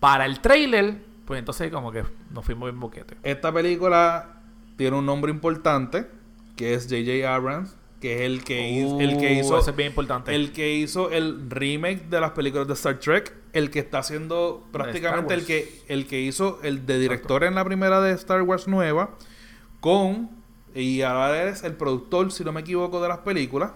para 0.00 0.26
el 0.26 0.40
trailer, 0.40 1.00
pues 1.24 1.38
entonces 1.38 1.70
como 1.70 1.92
que 1.92 2.04
nos 2.30 2.44
fuimos 2.44 2.70
bien 2.70 2.80
boquete. 2.80 3.16
Esta 3.22 3.52
película 3.52 4.40
tiene 4.76 4.96
un 4.96 5.06
nombre 5.06 5.30
importante, 5.30 6.08
que 6.56 6.74
es 6.74 6.84
J.J. 6.84 7.32
Abrams, 7.32 7.76
que 8.00 8.14
es 8.16 8.20
el 8.22 8.44
que, 8.44 8.70
hizo, 8.70 9.00
el 9.00 9.18
que 9.18 9.36
Uh, 9.36 9.40
hizo 9.40 9.58
es 9.58 9.76
bien 9.76 9.88
importante. 9.88 10.34
el 10.34 10.52
que 10.52 10.74
hizo 10.74 11.10
el 11.10 11.50
remake 11.50 12.08
de 12.08 12.20
las 12.20 12.30
películas 12.32 12.66
de 12.68 12.74
Star 12.74 12.98
Trek, 13.00 13.34
el 13.52 13.70
que 13.70 13.80
está 13.80 13.98
haciendo 13.98 14.64
prácticamente 14.72 15.34
el 15.34 15.44
que 15.46 15.82
el 15.88 16.06
que 16.06 16.20
hizo 16.20 16.60
el 16.62 16.86
de 16.86 16.98
director 16.98 17.42
en 17.44 17.54
la 17.56 17.64
primera 17.64 18.00
de 18.00 18.12
Star 18.12 18.42
Wars 18.42 18.68
nueva 18.68 19.10
con 19.80 20.30
y 20.74 21.02
ahora 21.02 21.42
eres 21.42 21.64
el 21.64 21.72
productor, 21.74 22.30
si 22.30 22.44
no 22.44 22.52
me 22.52 22.60
equivoco, 22.60 23.00
de 23.02 23.08
las 23.08 23.18
películas. 23.18 23.72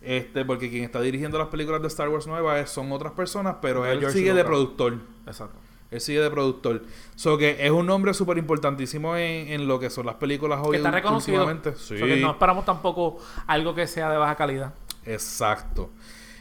Este, 0.00 0.44
porque 0.44 0.68
quien 0.68 0.82
está 0.82 1.00
dirigiendo 1.00 1.38
las 1.38 1.46
películas 1.48 1.80
de 1.80 1.86
Star 1.86 2.08
Wars 2.08 2.26
nueva 2.26 2.58
es- 2.58 2.70
son 2.70 2.90
otras 2.90 3.12
personas, 3.12 3.56
pero 3.62 3.86
él 3.86 4.00
George 4.00 4.18
sigue 4.18 4.34
de 4.34 4.42
productor. 4.44 4.98
Exacto. 5.26 5.56
Él 5.92 6.00
sigue 6.00 6.20
de 6.20 6.30
productor. 6.30 6.82
So 7.14 7.36
que 7.38 7.64
es 7.64 7.70
un 7.70 7.86
nombre 7.86 8.14
súper 8.14 8.38
importantísimo 8.38 9.16
en, 9.16 9.48
en 9.48 9.68
lo 9.68 9.78
que 9.78 9.90
son 9.90 10.06
las 10.06 10.16
películas 10.16 10.60
hoy 10.62 10.72
Que 10.72 10.76
está 10.78 10.90
reconocido. 10.90 11.46
Sí. 11.76 11.94
O 11.94 11.98
sea, 11.98 12.06
que 12.06 12.16
no 12.16 12.30
esperamos 12.32 12.64
tampoco 12.64 13.18
algo 13.46 13.74
que 13.74 13.86
sea 13.86 14.10
de 14.10 14.16
baja 14.16 14.34
calidad. 14.34 14.74
Exacto. 15.04 15.90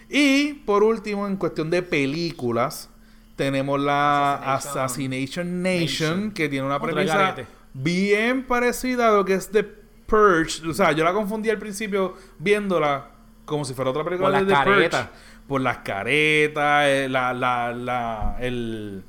Y 0.10 0.54
por 0.54 0.84
último, 0.84 1.28
en 1.28 1.36
cuestión 1.38 1.70
de 1.70 1.82
películas, 1.84 2.90
tenemos 3.36 3.80
la 3.80 4.36
Assassination 4.56 4.86
Assassination 4.86 5.62
Nation, 5.64 5.80
Nation. 6.20 6.32
que 6.32 6.50
tiene 6.50 6.66
una 6.66 6.78
Otro 6.78 6.90
premisa 6.90 7.36
bien 7.74 8.46
parecida 8.46 9.10
a 9.10 9.12
lo 9.12 9.26
que 9.26 9.34
es 9.36 9.50
The 9.52 9.64
Purge. 9.64 10.68
O 10.68 10.74
sea, 10.74 10.92
yo 10.92 11.04
la 11.04 11.14
confundí 11.14 11.50
al 11.50 11.58
principio 11.58 12.16
viéndola 12.40 13.10
como 13.46 13.66
si 13.66 13.74
fuera 13.74 13.92
otra 13.92 14.04
película 14.04 14.30
Por 14.30 14.46
de 14.46 14.52
las 14.52 14.60
The 14.60 14.66
Purge. 14.66 14.90
caretas. 14.90 15.10
Por 15.48 15.62
las 15.62 15.78
caretas, 15.80 16.86
eh, 16.88 17.08
la, 17.10 17.34
la, 17.34 17.74
la, 17.74 18.38
el... 18.40 19.04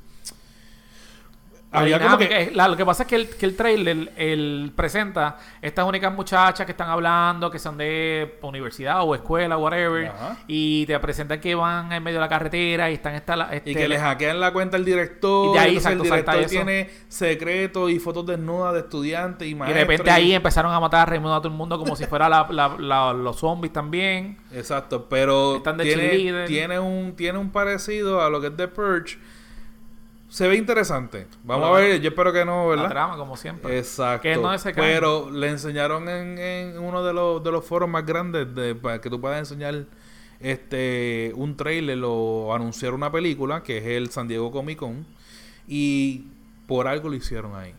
La 1.73 1.81
había 1.81 1.99
como 1.99 2.17
dinámica 2.19 2.29
que 2.37 2.43
es- 2.43 2.55
la- 2.57 2.69
lo 2.69 2.76
que 2.76 2.85
pasa 2.85 3.05
es 3.05 3.09
que 3.09 3.17
el, 3.17 3.29
que 3.31 3.47
el 3.47 3.57
trailer 3.57 4.12
el 4.17 4.73
presenta 4.76 5.38
estas 5.62 5.87
únicas 5.87 6.12
muchachas 6.12 6.67
que 6.67 6.73
están 6.73 6.91
hablando, 6.91 7.50
que 7.50 7.59
son 7.59 7.76
de 7.79 8.38
universidad 8.43 9.02
o 9.02 9.14
escuela, 9.14 9.57
whatever, 9.57 10.09
Ajá. 10.09 10.37
y 10.47 10.85
te 10.87 10.99
presentan 11.00 11.41
que 11.41 11.55
van 11.55 11.91
en 11.93 12.02
medio 12.02 12.17
de 12.19 12.21
la 12.21 12.29
carretera 12.29 12.91
y 12.91 12.95
están 12.95 13.14
esta, 13.14 13.49
y 13.52 13.57
este, 13.57 13.75
que 13.75 13.88
le 13.88 13.99
hackean 13.99 14.38
la 14.38 14.52
cuenta 14.52 14.76
al 14.76 14.85
director. 14.85 15.49
Y 15.49 15.52
de 15.55 15.59
ahí, 15.59 15.76
exacto, 15.76 16.02
el 16.05 16.11
director 16.11 16.45
tiene 16.47 16.91
secretos 17.09 17.91
y 17.91 17.99
fotos 17.99 18.26
desnudas 18.26 18.75
de 18.75 18.81
estudiantes 18.81 19.47
y 19.49 19.52
y 19.52 19.55
de 19.55 19.59
maestros. 19.61 19.81
repente 19.88 20.11
ahí 20.11 20.33
empezaron 20.35 20.73
a 20.73 20.81
matar 20.81 21.00
a 21.00 21.07
Raimundo 21.07 21.35
a 21.37 21.38
todo 21.41 21.49
el 21.49 21.55
mundo 21.57 21.79
como 21.79 21.97
si 21.97 22.05
fuera 22.07 22.29
la- 22.29 22.47
la- 22.50 22.76
la- 22.79 23.12
los 23.12 23.37
zombies 23.38 23.73
también. 23.73 24.37
Exacto, 24.52 25.09
pero 25.09 25.57
Están 25.57 25.76
de 25.79 25.85
tiene, 25.85 26.47
tiene 26.47 26.79
un 26.79 27.14
tiene 27.17 27.38
un 27.38 27.50
parecido 27.50 28.21
a 28.23 28.29
lo 28.29 28.41
que 28.41 28.49
es 28.49 28.57
The 28.57 28.69
Purge. 28.69 29.19
Se 30.33 30.49
ve 30.49 30.57
interesante. 30.57 31.27
Vamos 31.45 31.69
Bueno, 31.69 31.77
a 31.77 31.79
ver, 31.91 32.01
yo 32.01 32.09
espero 32.09 32.33
que 32.33 32.43
no, 32.43 32.62
La 32.62 32.69
¿verdad? 32.71 32.89
trama, 32.89 33.17
como 33.19 33.37
siempre. 33.37 33.77
Exacto. 33.77 34.23
Que 34.23 34.37
no 34.37 34.57
se. 34.57 34.73
Pero 34.73 35.31
le 35.31 35.49
enseñaron 35.51 36.09
en, 36.09 36.39
en 36.39 36.79
uno 36.79 37.05
de 37.05 37.12
los, 37.12 37.45
de 37.45 37.53
los 37.53 37.62
foros 37.67 37.87
más 37.87 38.07
grandes 38.07 38.55
de, 38.55 38.75
para 38.75 38.99
que 38.99 39.11
tú 39.11 39.21
puedas 39.21 39.39
enseñar 39.39 39.85
este 40.41 41.33
un 41.37 41.55
trailer 41.57 42.01
o 42.05 42.55
anunciar 42.55 42.95
una 42.95 43.12
película, 43.12 43.62
que 43.62 43.77
es 43.77 43.85
el 43.85 44.09
San 44.11 44.27
Diego 44.27 44.51
Comic 44.51 44.79
Con. 44.79 45.05
Y 45.69 46.25
por 46.67 46.89
algo 46.89 47.11
lo 47.11 47.15
hicieron 47.15 47.55
ahí. 47.55 47.75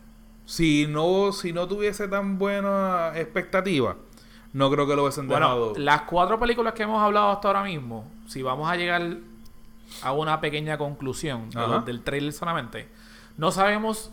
Si 0.46 0.86
no, 0.88 1.32
si 1.32 1.52
no 1.52 1.66
tuviese 1.66 2.06
tan 2.06 2.38
buena 2.38 3.10
expectativa, 3.16 3.96
no 4.52 4.70
creo 4.70 4.86
que 4.86 4.94
lo 4.94 5.02
hubiesen 5.02 5.26
Bueno, 5.26 5.46
dejado. 5.46 5.72
las 5.76 6.02
cuatro 6.02 6.38
películas 6.38 6.74
que 6.74 6.84
hemos 6.84 7.02
hablado 7.02 7.30
hasta 7.32 7.48
ahora 7.48 7.64
mismo, 7.64 8.04
si 8.28 8.42
vamos 8.42 8.70
a 8.70 8.76
llegar 8.76 9.16
a 10.02 10.12
una 10.12 10.40
pequeña 10.40 10.76
conclusión 10.78 11.50
de 11.50 11.58
Ajá. 11.58 11.66
lo- 11.68 11.80
del 11.82 12.02
trailer 12.02 12.32
solamente, 12.32 12.88
no 13.36 13.50
sabemos 13.50 14.12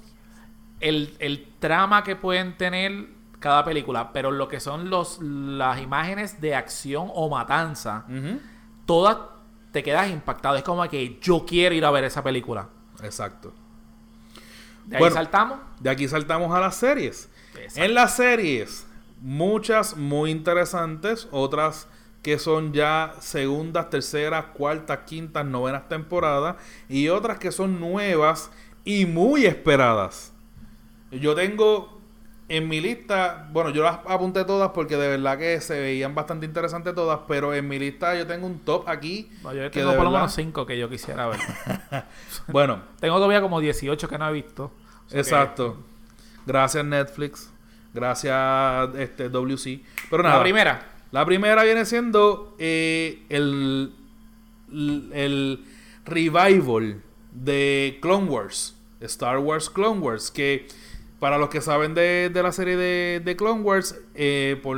el, 0.79 1.15
el 1.19 1.47
trama 1.59 2.03
que 2.03 2.15
pueden 2.15 2.57
tener 2.57 3.09
cada 3.39 3.63
película, 3.65 4.13
pero 4.13 4.31
lo 4.31 4.47
que 4.47 4.59
son 4.59 4.89
los 4.89 5.19
las 5.21 5.79
imágenes 5.81 6.41
de 6.41 6.53
acción 6.55 7.07
o 7.13 7.29
matanza, 7.29 8.05
todas 8.85 9.17
te 9.71 9.81
quedas 9.83 10.09
impactado. 10.09 10.55
Es 10.57 10.63
como 10.63 10.87
que 10.89 11.17
yo 11.21 11.45
quiero 11.45 11.73
ir 11.73 11.85
a 11.85 11.91
ver 11.91 12.03
esa 12.03 12.23
película. 12.23 12.69
Exacto. 13.03 13.53
De 14.85 14.97
ahí 14.97 15.09
saltamos. 15.11 15.59
De 15.79 15.89
aquí 15.89 16.07
saltamos 16.07 16.53
a 16.53 16.59
las 16.59 16.75
series. 16.75 17.29
Exacto. 17.55 17.81
En 17.83 17.93
las 17.95 18.15
series, 18.15 18.85
muchas 19.21 19.95
muy 19.95 20.29
interesantes, 20.31 21.27
otras 21.31 21.87
que 22.21 22.37
son 22.39 22.71
ya 22.73 23.13
segundas, 23.19 23.89
terceras, 23.89 24.45
cuartas, 24.53 24.99
quintas, 25.05 25.45
novenas 25.45 25.87
temporadas, 25.89 26.55
y 26.87 27.07
otras 27.09 27.39
que 27.39 27.51
son 27.51 27.79
nuevas 27.79 28.51
y 28.85 29.05
muy 29.05 29.45
esperadas. 29.45 30.33
Yo 31.11 31.33
tengo 31.35 31.99
en 32.47 32.67
mi 32.67 32.81
lista, 32.81 33.47
bueno, 33.51 33.69
yo 33.69 33.81
las 33.81 33.99
apunté 34.07 34.43
todas 34.43 34.71
porque 34.71 34.97
de 34.97 35.07
verdad 35.07 35.37
que 35.37 35.61
se 35.61 35.79
veían 35.79 36.13
bastante 36.13 36.45
interesantes 36.45 36.93
todas, 36.93 37.21
pero 37.27 37.53
en 37.53 37.67
mi 37.67 37.79
lista 37.79 38.13
yo 38.15 38.27
tengo 38.27 38.45
un 38.45 38.59
top 38.59 38.87
aquí. 38.89 39.29
No, 39.41 39.53
yo 39.53 39.63
que 39.71 39.79
tengo 39.79 39.95
por 39.95 40.03
lo 40.05 40.11
menos 40.11 40.33
cinco 40.33 40.65
que 40.65 40.77
yo 40.77 40.89
quisiera 40.89 41.27
ver. 41.27 41.39
Bueno, 42.47 42.81
tengo 42.99 43.15
todavía 43.15 43.41
como 43.41 43.59
18 43.61 44.07
que 44.09 44.17
no 44.17 44.29
he 44.29 44.33
visto. 44.33 44.65
O 44.65 44.71
sea 45.09 45.13
que- 45.13 45.19
Exacto. 45.19 45.77
Gracias 46.45 46.83
Netflix. 46.83 47.49
Gracias 47.93 48.89
este 48.97 49.29
WC. 49.29 49.81
Pero 50.09 50.23
nada. 50.23 50.37
La 50.37 50.43
primera. 50.43 50.90
La 51.11 51.25
primera 51.25 51.63
viene 51.63 51.85
siendo 51.85 52.55
eh, 52.57 53.23
el, 53.29 53.93
el 54.71 55.65
revival 56.05 57.01
de 57.31 57.99
Clone 58.01 58.29
Wars. 58.29 58.77
Star 59.01 59.39
Wars 59.39 59.69
Clone 59.69 59.99
Wars. 59.99 60.31
Que 60.31 60.67
para 61.19 61.37
los 61.37 61.49
que 61.49 61.61
saben 61.61 61.93
de, 61.93 62.31
de 62.33 62.43
la 62.43 62.51
serie 62.51 62.77
de, 62.77 63.21
de 63.23 63.35
Clone 63.35 63.61
Wars, 63.61 63.99
eh, 64.15 64.59
por 64.63 64.77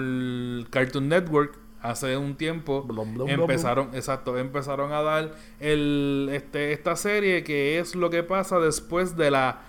Cartoon 0.70 1.08
Network, 1.08 1.58
hace 1.82 2.18
un 2.18 2.36
tiempo 2.36 2.82
Blum, 2.84 3.14
blum, 3.14 3.28
blum, 3.28 3.42
empezaron, 3.42 3.90
exacto, 3.94 4.38
empezaron 4.38 4.94
a 4.94 5.02
dar 5.02 5.36
el, 5.60 6.30
este, 6.32 6.72
esta 6.72 6.96
serie 6.96 7.44
que 7.44 7.78
es 7.78 7.94
lo 7.94 8.10
que 8.10 8.24
pasa 8.24 8.60
después 8.60 9.18
de 9.18 9.32
la 9.32 9.62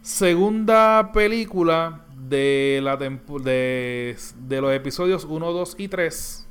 segunda 0.00 1.12
película 1.12 2.06
de 2.28 2.80
la 2.82 2.96
tempo- 2.98 3.38
de, 3.40 4.16
de 4.46 4.60
los 4.60 4.72
episodios 4.72 5.24
1, 5.24 5.52
2 5.52 5.74
y 5.78 5.88
3. 5.88 6.48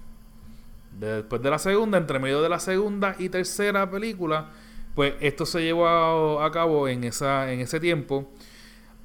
Después 1.00 1.42
de 1.42 1.50
la 1.50 1.58
segunda, 1.60 1.98
entre 1.98 2.20
medio 2.20 2.42
de 2.42 2.50
la 2.50 2.60
segunda 2.60 3.16
y 3.18 3.30
tercera 3.30 3.90
película, 3.90 4.50
pues 4.96 5.14
esto 5.22 5.46
se 5.46 5.62
llevó 5.64 5.88
a, 5.88 6.46
a 6.46 6.52
cabo 6.52 6.88
en 6.88 7.04
esa 7.06 7.52
en 7.52 7.60
ese 7.62 7.80
tiempo. 7.80 8.30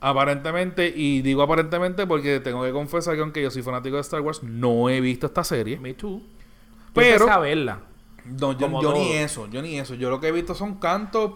Aparentemente, 0.01 0.93
y 0.95 1.23
digo 1.23 1.43
aparentemente 1.43 2.07
porque 2.07 2.41
tengo 2.41 2.63
que 2.65 2.71
confesar 2.73 3.15
que 3.15 3.23
aunque 3.23 3.43
yo 3.43 3.51
soy 3.51 3.63
fanático 3.63 3.97
de 3.97 4.03
Star 4.03 4.21
Wars, 4.21 4.43
no 4.43 4.91
he 4.91 5.01
visto 5.01 5.27
esta 5.27 5.43
serie. 5.43 5.79
Me 5.79 5.95
too. 5.95 6.21
Pero- 6.93 7.27
Yo 7.27 7.41
verla. 7.41 7.81
No, 8.25 8.59
yo, 8.83 8.93
ni 8.93 9.13
eso, 9.13 9.49
yo 9.49 9.63
ni 9.63 9.79
eso. 9.79 9.95
Yo 9.95 10.11
lo 10.11 10.21
que 10.21 10.29
he 10.29 10.33
visto 10.33 10.55
son 10.55 10.75
cantos 10.77 11.33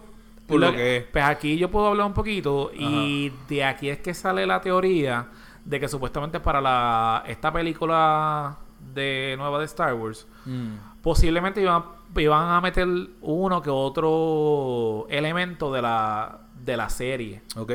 por 0.51 0.59
Lo 0.59 0.67
lo 0.67 0.71
que- 0.73 0.77
que 0.77 0.97
es. 0.97 1.03
Pues 1.05 1.23
aquí 1.25 1.57
yo 1.57 1.71
puedo 1.71 1.87
hablar 1.87 2.05
un 2.07 2.13
poquito 2.13 2.71
y 2.73 3.31
de 3.49 3.63
aquí 3.63 3.89
es 3.89 3.99
que 3.99 4.13
sale 4.13 4.45
la 4.45 4.61
teoría 4.61 5.27
de 5.65 5.79
que 5.79 5.87
supuestamente 5.87 6.39
para 6.39 6.59
la 6.61 7.23
esta 7.27 7.51
película 7.51 8.57
de 8.93 9.35
nueva 9.37 9.59
de 9.59 9.65
Star 9.65 9.93
Wars 9.93 10.27
Mm. 10.45 11.01
posiblemente 11.03 11.61
iban, 11.61 11.83
iban 12.15 12.49
a 12.49 12.61
meter 12.61 12.87
uno 13.21 13.61
que 13.61 13.69
otro 13.69 15.07
elemento 15.09 15.71
de 15.71 15.81
la 15.81 16.39
de 16.63 16.77
la 16.77 16.89
serie. 16.89 17.41
¿Ok? 17.57 17.71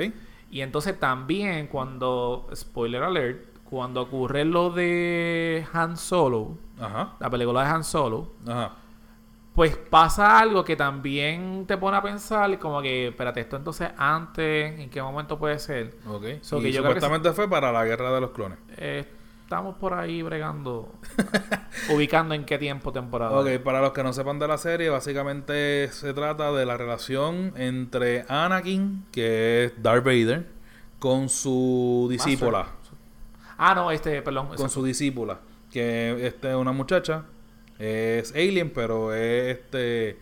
Y 0.50 0.60
entonces 0.60 0.98
también 0.98 1.66
cuando 1.66 2.48
spoiler 2.54 3.02
alert, 3.02 3.44
cuando 3.64 4.02
ocurre 4.02 4.44
lo 4.44 4.70
de 4.70 5.66
Han 5.72 5.96
Solo, 5.96 6.56
Ajá. 6.80 7.14
la 7.18 7.28
película 7.30 7.62
de 7.64 7.68
Han 7.68 7.82
Solo, 7.84 8.32
Ajá. 8.46 8.72
Pues 9.56 9.74
pasa 9.74 10.38
algo 10.38 10.62
que 10.64 10.76
también 10.76 11.64
te 11.66 11.78
pone 11.78 11.96
a 11.96 12.02
pensar 12.02 12.58
como 12.58 12.82
que, 12.82 13.08
espérate, 13.08 13.40
esto 13.40 13.56
entonces 13.56 13.88
antes, 13.96 14.78
¿en 14.78 14.90
qué 14.90 15.00
momento 15.00 15.38
puede 15.38 15.58
ser? 15.58 15.96
Ok. 16.06 16.24
So 16.42 16.58
y 16.58 16.64
que 16.64 16.72
yo 16.72 16.82
creo 16.82 16.92
que 16.92 17.00
supuestamente 17.00 17.32
fue 17.32 17.48
para 17.48 17.72
la 17.72 17.86
guerra 17.86 18.12
de 18.12 18.20
los 18.20 18.32
clones. 18.32 18.58
Eh, 18.76 19.06
estamos 19.42 19.76
por 19.76 19.94
ahí 19.94 20.20
bregando, 20.20 20.92
ubicando 21.90 22.34
en 22.34 22.44
qué 22.44 22.58
tiempo 22.58 22.92
temporada. 22.92 23.30
Ok, 23.30 23.62
para 23.64 23.80
los 23.80 23.92
que 23.92 24.02
no 24.02 24.12
sepan 24.12 24.38
de 24.38 24.46
la 24.46 24.58
serie, 24.58 24.90
básicamente 24.90 25.88
se 25.90 26.12
trata 26.12 26.52
de 26.52 26.66
la 26.66 26.76
relación 26.76 27.54
entre 27.56 28.26
Anakin, 28.28 29.06
que 29.10 29.64
es 29.64 29.82
Darth 29.82 30.04
Vader, 30.04 30.46
con 30.98 31.30
su 31.30 32.08
discípula. 32.10 32.66
Ah, 33.56 33.74
no, 33.74 33.90
este, 33.90 34.20
perdón. 34.20 34.48
Con 34.48 34.56
exacto. 34.56 34.74
su 34.74 34.84
discípula, 34.84 35.40
que 35.70 36.26
este, 36.26 36.50
es 36.50 36.56
una 36.56 36.72
muchacha, 36.72 37.24
es 37.78 38.32
alien, 38.32 38.70
pero 38.70 39.14
es 39.14 39.56
este... 39.58 40.18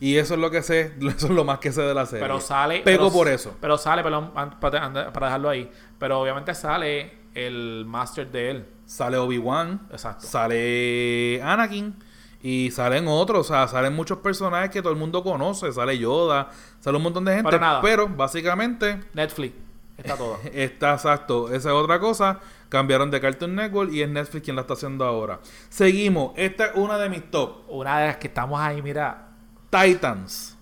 Y 0.00 0.16
eso 0.16 0.34
es 0.34 0.40
lo 0.40 0.50
que 0.50 0.62
sé, 0.62 0.92
eso 1.00 1.26
es 1.26 1.32
lo 1.32 1.44
más 1.44 1.58
que 1.58 1.72
sé 1.72 1.82
de 1.82 1.92
la 1.94 2.06
serie. 2.06 2.24
Pero 2.24 2.40
sale. 2.40 2.80
Pego 2.80 3.06
pero- 3.06 3.12
por 3.12 3.28
eso. 3.28 3.56
Pero 3.60 3.76
sale, 3.78 4.02
perdón, 4.02 4.32
para 4.32 4.90
dejarlo 5.26 5.48
ahí. 5.48 5.70
Pero 5.98 6.20
obviamente 6.20 6.54
sale 6.54 7.12
el 7.34 7.84
master 7.86 8.30
de 8.30 8.50
él. 8.50 8.66
Sale 8.86 9.16
Obi-Wan, 9.18 9.88
Exacto. 9.90 10.26
sale 10.26 11.40
Anakin 11.42 11.94
y 12.42 12.70
salen 12.70 13.06
otros, 13.08 13.50
o 13.50 13.52
sea, 13.52 13.68
salen 13.68 13.94
muchos 13.94 14.18
personajes 14.18 14.70
que 14.70 14.80
todo 14.80 14.92
el 14.92 14.98
mundo 14.98 15.22
conoce, 15.22 15.70
sale 15.72 15.98
Yoda, 15.98 16.48
sale 16.80 16.96
un 16.96 17.02
montón 17.02 17.24
de 17.24 17.34
gente, 17.34 17.50
Pero 17.50 17.60
nada. 17.60 17.80
pero 17.82 18.08
básicamente 18.08 19.00
Netflix. 19.12 19.54
Está 19.96 20.16
todo. 20.16 20.38
está 20.52 20.94
exacto, 20.94 21.48
esa 21.48 21.68
es 21.70 21.74
otra 21.74 21.98
cosa, 21.98 22.38
cambiaron 22.68 23.10
de 23.10 23.20
Cartoon 23.20 23.54
Network 23.54 23.92
y 23.92 24.02
es 24.02 24.08
Netflix 24.08 24.44
quien 24.44 24.56
la 24.56 24.62
está 24.62 24.74
haciendo 24.74 25.04
ahora. 25.04 25.40
Seguimos, 25.68 26.32
esta 26.36 26.66
es 26.66 26.72
una 26.74 26.98
de 26.98 27.08
mis 27.08 27.30
top, 27.30 27.62
Una 27.68 27.98
de 28.00 28.06
las 28.08 28.16
que 28.16 28.28
estamos 28.28 28.60
ahí, 28.60 28.82
mira. 28.82 29.28
Titans. 29.70 30.56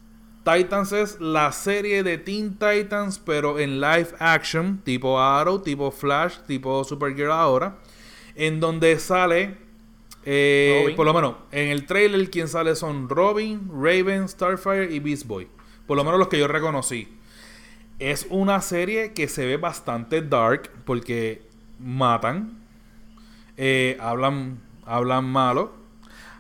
Titans 0.45 0.93
es 0.93 1.21
la 1.21 1.51
serie 1.51 2.05
de 2.05 2.19
Teen 2.19 2.57
Titans, 2.57 3.19
pero 3.19 3.59
en 3.59 3.81
live 3.81 4.11
action, 4.21 4.81
tipo 4.85 5.19
Arrow, 5.21 5.61
tipo 5.61 5.91
Flash, 5.91 6.39
tipo 6.47 6.85
Supergirl 6.85 7.33
ahora, 7.33 7.79
en 8.37 8.61
donde 8.61 8.97
sale, 9.01 9.57
eh, 10.25 10.93
por 10.95 11.05
lo 11.05 11.13
menos 11.13 11.35
en 11.51 11.71
el 11.71 11.85
trailer, 11.85 12.31
quien 12.31 12.47
sale 12.47 12.77
son 12.77 13.09
Robin, 13.09 13.69
Raven, 13.73 14.29
Starfire 14.29 14.93
y 14.93 15.01
Beast 15.01 15.27
Boy. 15.27 15.49
Por 15.85 15.97
lo 15.97 16.05
menos 16.05 16.19
los 16.19 16.29
que 16.29 16.39
yo 16.39 16.47
reconocí. 16.47 17.09
Es 17.99 18.27
una 18.31 18.61
serie 18.61 19.15
que 19.15 19.27
se 19.27 19.47
ve 19.47 19.57
bastante 19.57 20.23
dark 20.23 20.71
porque 20.85 21.46
matan, 21.79 22.59
eh, 23.57 23.97
hablan, 24.01 24.61
hablan 24.85 25.25
malo. 25.25 25.75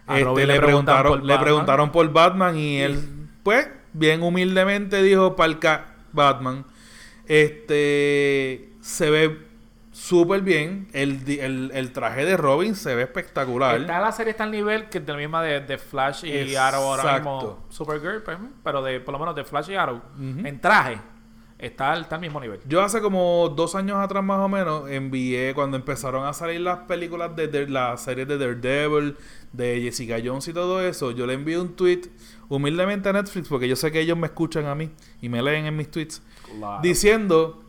Este, 0.08 0.46
le, 0.46 0.60
preguntaron, 0.60 1.12
por 1.12 1.20
le 1.24 1.32
Batman. 1.32 1.44
preguntaron 1.44 1.92
por 1.92 2.12
Batman 2.12 2.56
y 2.56 2.78
él, 2.78 3.28
pues, 3.42 3.68
bien 3.92 4.22
humildemente 4.22 5.02
dijo 5.02 5.34
palca 5.34 5.86
Batman. 6.12 6.64
Este 7.26 8.70
se 8.80 9.10
ve 9.10 9.46
súper 9.90 10.42
bien. 10.42 10.86
El, 10.92 11.22
el, 11.40 11.72
el 11.74 11.92
traje 11.92 12.24
de 12.24 12.36
Robin 12.36 12.76
se 12.76 12.94
ve 12.94 13.02
espectacular. 13.02 13.80
Está 13.80 13.98
la 14.00 14.12
serie 14.12 14.30
está 14.30 14.44
al 14.44 14.52
nivel 14.52 14.88
que 14.88 14.98
es 14.98 15.06
de 15.06 15.12
la 15.12 15.18
misma 15.18 15.42
de, 15.42 15.60
de 15.60 15.78
Flash 15.78 16.24
y 16.24 16.32
Exacto. 16.32 16.60
Arrow 16.60 16.82
ahora 16.84 17.14
mismo. 17.14 17.66
Supergirl, 17.68 18.22
pues, 18.22 18.38
pero 18.62 18.82
de 18.82 19.00
por 19.00 19.12
lo 19.12 19.18
menos 19.18 19.34
de 19.34 19.42
Flash 19.42 19.70
y 19.70 19.74
Arrow. 19.74 20.00
En 20.20 20.60
traje. 20.60 20.98
Está, 21.58 21.98
está 21.98 22.16
al 22.16 22.20
mismo 22.20 22.40
nivel. 22.40 22.60
Yo 22.66 22.82
hace 22.82 23.00
como 23.00 23.52
dos 23.54 23.74
años 23.74 23.96
atrás 23.98 24.22
más 24.22 24.40
o 24.40 24.48
menos 24.48 24.90
envié 24.90 25.54
cuando 25.54 25.76
empezaron 25.76 26.26
a 26.26 26.32
salir 26.32 26.60
las 26.60 26.80
películas 26.80 27.34
de, 27.34 27.48
de 27.48 27.68
la 27.68 27.96
serie 27.96 28.26
de 28.26 28.38
Daredevil, 28.38 29.16
de 29.52 29.80
Jessica 29.80 30.16
Jones 30.22 30.48
y 30.48 30.52
todo 30.52 30.82
eso. 30.82 31.12
Yo 31.12 31.26
le 31.26 31.34
envié 31.34 31.58
un 31.58 31.74
tweet 31.74 32.02
humildemente 32.48 33.08
a 33.08 33.12
Netflix 33.12 33.48
porque 33.48 33.68
yo 33.68 33.76
sé 33.76 33.90
que 33.90 34.00
ellos 34.00 34.16
me 34.16 34.26
escuchan 34.26 34.66
a 34.66 34.74
mí 34.74 34.90
y 35.20 35.28
me 35.28 35.42
leen 35.42 35.66
en 35.66 35.76
mis 35.76 35.90
tweets 35.90 36.22
diciendo, 36.82 37.62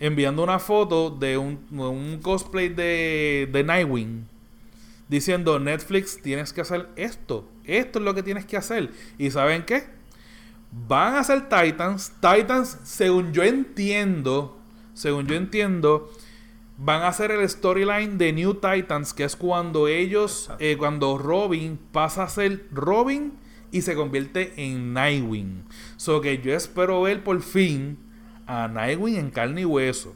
enviando 0.00 0.42
una 0.42 0.58
foto 0.58 1.10
de 1.10 1.38
un, 1.38 1.66
un 1.70 2.18
cosplay 2.22 2.68
de, 2.68 3.48
de 3.52 3.64
Nightwing 3.64 4.26
diciendo 5.08 5.58
Netflix 5.58 6.20
tienes 6.20 6.52
que 6.52 6.60
hacer 6.60 6.88
esto, 6.96 7.48
esto 7.64 7.98
es 7.98 8.04
lo 8.04 8.14
que 8.14 8.22
tienes 8.22 8.44
que 8.46 8.56
hacer. 8.56 8.90
¿Y 9.18 9.30
saben 9.30 9.64
qué? 9.64 9.97
Van 10.70 11.14
a 11.14 11.24
ser 11.24 11.48
Titans. 11.48 12.12
Titans, 12.20 12.78
según 12.84 13.32
yo 13.32 13.42
entiendo, 13.42 14.58
según 14.94 15.26
yo 15.26 15.34
entiendo, 15.34 16.10
van 16.76 17.02
a 17.02 17.08
hacer 17.08 17.30
el 17.30 17.48
storyline 17.48 18.18
de 18.18 18.32
New 18.32 18.54
Titans, 18.54 19.12
que 19.14 19.24
es 19.24 19.36
cuando 19.36 19.88
ellos, 19.88 20.50
eh, 20.58 20.76
cuando 20.78 21.18
Robin 21.18 21.78
pasa 21.92 22.24
a 22.24 22.28
ser 22.28 22.66
Robin 22.70 23.32
y 23.70 23.82
se 23.82 23.94
convierte 23.94 24.52
en 24.56 24.92
Nightwing. 24.92 25.64
So 25.96 26.20
que 26.20 26.38
yo 26.38 26.54
espero 26.54 27.02
ver 27.02 27.24
por 27.24 27.42
fin 27.42 27.98
a 28.46 28.68
Nightwing 28.68 29.16
en 29.16 29.30
carne 29.30 29.62
y 29.62 29.64
hueso. 29.64 30.14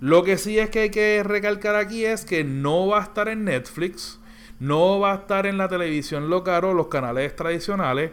Lo 0.00 0.22
que 0.24 0.36
sí 0.36 0.58
es 0.58 0.70
que 0.70 0.80
hay 0.80 0.90
que 0.90 1.22
recalcar 1.22 1.74
aquí 1.74 2.04
es 2.04 2.24
que 2.24 2.44
no 2.44 2.86
va 2.86 3.00
a 3.00 3.02
estar 3.02 3.28
en 3.28 3.44
Netflix, 3.44 4.20
no 4.60 5.00
va 5.00 5.12
a 5.12 5.16
estar 5.16 5.46
en 5.46 5.58
la 5.58 5.68
televisión 5.68 6.28
local 6.28 6.64
o 6.66 6.74
los 6.74 6.88
canales 6.88 7.34
tradicionales, 7.34 8.12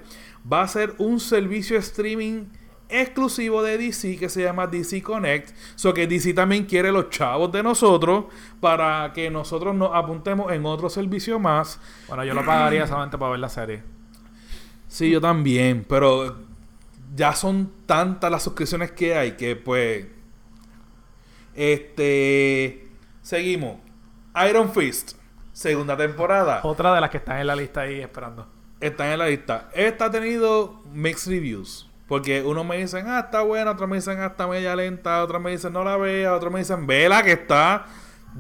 va 0.52 0.62
a 0.62 0.68
ser 0.68 0.94
un 0.98 1.20
servicio 1.20 1.78
streaming 1.78 2.46
exclusivo 2.90 3.64
de 3.64 3.78
DC 3.78 4.18
que 4.18 4.30
se 4.30 4.44
llama 4.44 4.68
DC 4.68 5.02
Connect. 5.02 5.56
So 5.76 5.94
que 5.94 6.08
DC 6.08 6.34
también 6.34 6.66
quiere 6.66 6.92
los 6.92 7.10
chavos 7.10 7.52
de 7.52 7.64
nosotros 7.64 8.26
para 8.60 9.12
que 9.14 9.30
nosotros 9.30 9.76
nos 9.76 9.92
apuntemos 9.94 10.52
en 10.52 10.66
otro 10.66 10.90
servicio 10.90 11.40
más. 11.40 11.80
Bueno, 12.08 12.24
yo 12.24 12.34
lo 12.34 12.46
pagaría 12.46 12.86
solamente 12.88 13.18
para 13.18 13.32
ver 13.32 13.40
la 13.40 13.50
serie. 13.50 13.84
Sí, 14.88 15.10
yo 15.10 15.20
también, 15.20 15.86
pero 15.90 16.38
ya 17.16 17.34
son 17.34 17.72
tantas 17.86 18.30
las 18.30 18.44
suscripciones 18.44 18.92
que 18.92 19.16
hay 19.16 19.32
que 19.34 19.56
pues 19.56 20.06
este 21.56 22.90
seguimos. 23.22 23.78
Iron 24.50 24.72
Fist, 24.72 25.14
segunda 25.52 25.98
temporada. 25.98 26.62
Otra 26.64 26.94
de 26.94 27.02
las 27.02 27.10
que 27.10 27.18
están 27.18 27.40
en 27.40 27.48
la 27.48 27.56
lista 27.56 27.82
ahí 27.82 28.02
esperando 28.02 28.53
están 28.88 29.08
en 29.08 29.20
la 29.20 29.28
lista. 29.28 29.70
Esta 29.74 30.06
ha 30.06 30.12
tenido 30.12 30.82
mixed 30.92 31.32
reviews. 31.32 31.90
Porque 32.08 32.44
unos 32.44 32.66
me 32.66 32.78
dicen, 32.78 33.08
ah, 33.08 33.22
está 33.22 33.42
buena, 33.42 33.72
otros 33.72 33.90
me 33.90 33.96
dicen, 33.96 34.20
ah, 34.20 34.28
está 34.28 34.46
media 34.46 34.76
lenta, 34.76 35.24
otros 35.24 35.42
me 35.42 35.52
dicen, 35.52 35.74
no 35.74 35.84
la 35.84 35.98
vea, 35.98 36.34
otros 36.34 36.52
me 36.52 36.60
dicen, 36.60 36.86
vela 36.86 37.24
que 37.24 37.32
está. 37.32 37.86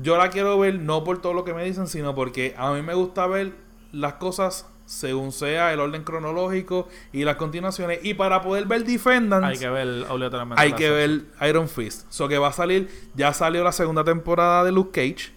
Yo 0.01 0.17
la 0.17 0.29
quiero 0.29 0.59
ver 0.59 0.75
no 0.79 1.03
por 1.03 1.21
todo 1.21 1.33
lo 1.33 1.43
que 1.43 1.53
me 1.53 1.63
dicen, 1.63 1.87
sino 1.87 2.13
porque 2.13 2.53
a 2.57 2.71
mí 2.71 2.81
me 2.81 2.93
gusta 2.93 3.25
ver 3.25 3.53
las 3.91 4.15
cosas 4.15 4.65
según 4.85 5.31
sea 5.31 5.71
el 5.71 5.79
orden 5.79 6.03
cronológico 6.03 6.87
y 7.11 7.23
las 7.23 7.37
continuaciones. 7.37 7.99
Y 8.03 8.15
para 8.15 8.41
poder 8.41 8.65
ver 8.65 8.83
Defendants, 8.83 9.47
hay 9.47 9.57
que 9.57 9.69
ver 9.69 10.05
obligatoriamente. 10.09 10.61
Hay 10.61 10.73
que 10.73 10.89
ver 10.89 11.21
Iron 11.47 11.69
Fist. 11.69 12.05
So 12.09 12.27
que 12.27 12.37
va 12.37 12.49
a 12.49 12.53
salir, 12.53 12.89
ya 13.15 13.33
salió 13.33 13.63
la 13.63 13.71
segunda 13.71 14.03
temporada 14.03 14.63
de 14.63 14.71
Luke 14.71 14.91
Cage. 14.91 15.31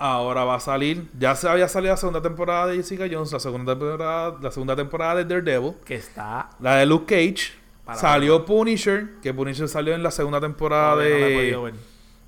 Ahora 0.00 0.44
va 0.44 0.54
a 0.54 0.60
salir, 0.60 1.10
ya 1.18 1.34
se 1.34 1.48
había 1.48 1.66
salido 1.66 1.92
la 1.92 1.96
segunda 1.96 2.22
temporada 2.22 2.68
de 2.68 2.76
Jessica 2.76 3.08
Jones, 3.10 3.32
la 3.32 3.40
segunda 3.40 3.76
temporada, 3.76 4.36
la 4.40 4.50
segunda 4.52 4.76
temporada 4.76 5.16
de 5.16 5.24
Daredevil, 5.24 5.74
que 5.84 5.96
está 5.96 6.50
la 6.60 6.76
de 6.76 6.86
Luke 6.86 7.06
Cage, 7.06 7.52
salió 7.96 8.44
Punisher, 8.44 9.16
que 9.20 9.34
Punisher 9.34 9.68
salió 9.68 9.96
en 9.96 10.04
la 10.04 10.12
segunda 10.12 10.40
temporada 10.40 10.94
de, 10.94 11.74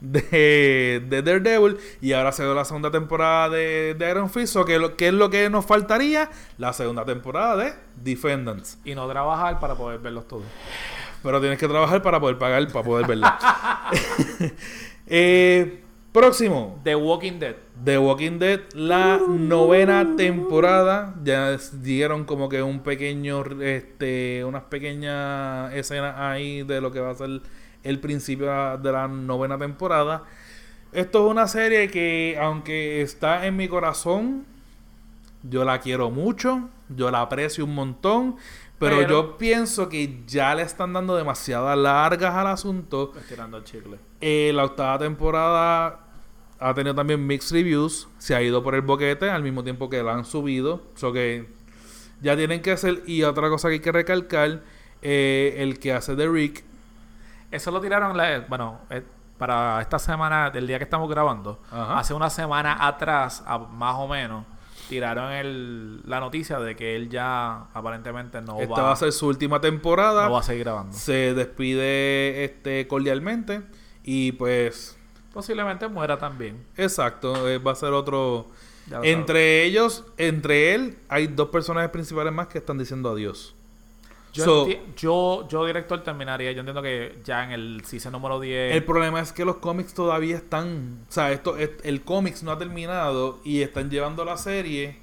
de, 0.00 1.22
Daredevil 1.22 1.78
y 2.00 2.12
ahora 2.12 2.32
se 2.32 2.42
dio 2.42 2.54
la 2.54 2.64
segunda 2.64 2.90
temporada 2.90 3.50
de, 3.50 3.94
de 3.94 4.10
Iron 4.10 4.30
Fist, 4.30 4.56
o 4.56 4.64
que, 4.64 4.94
¿qué 4.98 5.08
es 5.08 5.14
lo 5.14 5.30
que 5.30 5.48
nos 5.48 5.64
faltaría? 5.64 6.28
La 6.58 6.72
segunda 6.72 7.04
temporada 7.04 7.56
de 7.56 7.72
Defendants. 8.02 8.78
Y 8.84 8.96
no 8.96 9.08
trabajar 9.08 9.60
para 9.60 9.76
poder 9.76 10.00
verlos 10.00 10.26
todos. 10.26 10.42
Pero 11.22 11.40
tienes 11.40 11.56
que 11.56 11.68
trabajar 11.68 12.02
para 12.02 12.18
poder 12.18 12.36
pagar, 12.36 12.66
para 12.66 12.84
poder 12.84 13.06
verlos. 13.06 13.30
eh, 15.06 15.84
Próximo. 16.12 16.80
The 16.82 16.96
Walking 16.96 17.38
Dead. 17.38 17.54
The 17.84 17.98
Walking 17.98 18.38
Dead, 18.40 18.60
la 18.74 19.20
novena 19.28 20.16
temporada. 20.16 21.14
Ya 21.22 21.56
dieron 21.74 22.24
como 22.24 22.48
que 22.48 22.62
un 22.62 22.80
pequeño, 22.80 23.44
este, 23.60 24.44
unas 24.44 24.64
pequeñas 24.64 25.72
escenas 25.72 26.16
ahí 26.18 26.64
de 26.64 26.80
lo 26.80 26.90
que 26.90 26.98
va 26.98 27.10
a 27.10 27.14
ser 27.14 27.42
el 27.84 28.00
principio 28.00 28.46
de 28.78 28.92
la 28.92 29.06
novena 29.06 29.56
temporada. 29.56 30.24
Esto 30.92 31.24
es 31.24 31.30
una 31.30 31.46
serie 31.46 31.88
que, 31.88 32.36
aunque 32.40 33.02
está 33.02 33.46
en 33.46 33.56
mi 33.56 33.68
corazón, 33.68 34.44
yo 35.44 35.64
la 35.64 35.78
quiero 35.78 36.10
mucho, 36.10 36.68
yo 36.88 37.12
la 37.12 37.20
aprecio 37.20 37.64
un 37.64 37.74
montón, 37.76 38.36
pero, 38.80 39.06
yo 39.06 39.38
pienso 39.38 39.88
que 39.88 40.22
ya 40.26 40.54
le 40.54 40.62
están 40.62 40.92
dando 40.92 41.14
demasiadas 41.14 41.78
largas 41.78 42.34
al 42.34 42.48
asunto. 42.48 43.12
Estirando 43.16 43.58
el 43.58 43.64
chicle. 43.64 44.09
Eh, 44.20 44.52
la 44.54 44.64
octava 44.64 44.98
temporada 44.98 46.00
ha 46.58 46.74
tenido 46.74 46.94
también 46.94 47.26
mixed 47.26 47.56
reviews. 47.56 48.08
Se 48.18 48.34
ha 48.34 48.42
ido 48.42 48.62
por 48.62 48.74
el 48.74 48.82
boquete 48.82 49.30
al 49.30 49.42
mismo 49.42 49.64
tiempo 49.64 49.88
que 49.88 50.02
la 50.02 50.14
han 50.14 50.24
subido. 50.24 50.82
So 50.94 51.12
que 51.12 51.48
ya 52.20 52.36
tienen 52.36 52.62
que 52.62 52.72
hacer. 52.72 53.02
Y 53.06 53.22
otra 53.22 53.48
cosa 53.48 53.68
que 53.68 53.74
hay 53.74 53.80
que 53.80 53.92
recalcar: 53.92 54.62
eh, 55.02 55.56
el 55.58 55.78
que 55.78 55.92
hace 55.92 56.14
de 56.14 56.28
Rick. 56.28 56.64
Eso 57.50 57.70
lo 57.72 57.80
tiraron, 57.80 58.16
bueno, 58.48 58.80
eh, 58.90 59.02
para 59.36 59.80
esta 59.80 59.98
semana, 59.98 60.50
del 60.50 60.66
día 60.68 60.78
que 60.78 60.84
estamos 60.84 61.08
grabando. 61.10 61.60
Hace 61.72 62.14
una 62.14 62.30
semana 62.30 62.86
atrás, 62.86 63.42
más 63.72 63.96
o 63.96 64.06
menos 64.06 64.44
tiraron 64.88 65.32
el, 65.32 66.02
la 66.08 66.18
noticia 66.18 66.58
de 66.58 66.74
que 66.74 66.96
él 66.96 67.08
ya 67.08 67.66
aparentemente 67.72 68.40
no 68.42 68.56
va 68.56 68.62
Esta 68.62 68.82
va 68.82 68.92
a 68.92 68.96
ser 68.96 69.12
su 69.12 69.28
última 69.28 69.60
temporada. 69.60 70.26
No 70.26 70.32
va 70.32 70.40
a 70.40 70.42
seguir 70.42 70.64
grabando. 70.64 70.92
Se 70.92 71.32
despide 71.32 72.44
este 72.44 72.86
cordialmente 72.88 73.62
y 74.04 74.32
pues 74.32 74.96
posiblemente 75.32 75.88
muera 75.88 76.18
también. 76.18 76.64
Exacto, 76.76 77.48
eh, 77.48 77.58
va 77.58 77.72
a 77.72 77.76
ser 77.76 77.92
otro 77.92 78.46
entre 79.02 79.64
ellos, 79.64 80.04
entre 80.16 80.74
él 80.74 80.98
hay 81.08 81.28
dos 81.28 81.48
personajes 81.48 81.90
principales 81.90 82.32
más 82.32 82.48
que 82.48 82.58
están 82.58 82.78
diciendo 82.78 83.10
adiós. 83.10 83.54
Yo, 84.32 84.68
yo, 84.96 85.48
yo, 85.48 85.66
director 85.66 86.04
terminaría. 86.04 86.52
Yo 86.52 86.60
entiendo 86.60 86.82
que 86.82 87.18
ya 87.24 87.42
en 87.42 87.50
el 87.50 87.84
season 87.84 88.12
número 88.12 88.38
10. 88.38 88.76
El 88.76 88.84
problema 88.84 89.20
es 89.20 89.32
que 89.32 89.44
los 89.44 89.56
cómics 89.56 89.92
todavía 89.92 90.36
están. 90.36 91.04
O 91.08 91.12
sea, 91.12 91.32
esto, 91.32 91.56
el 91.56 92.02
cómics 92.02 92.44
no 92.44 92.52
ha 92.52 92.58
terminado 92.58 93.40
y 93.42 93.62
están 93.62 93.90
llevando 93.90 94.24
la 94.24 94.36
serie 94.36 94.98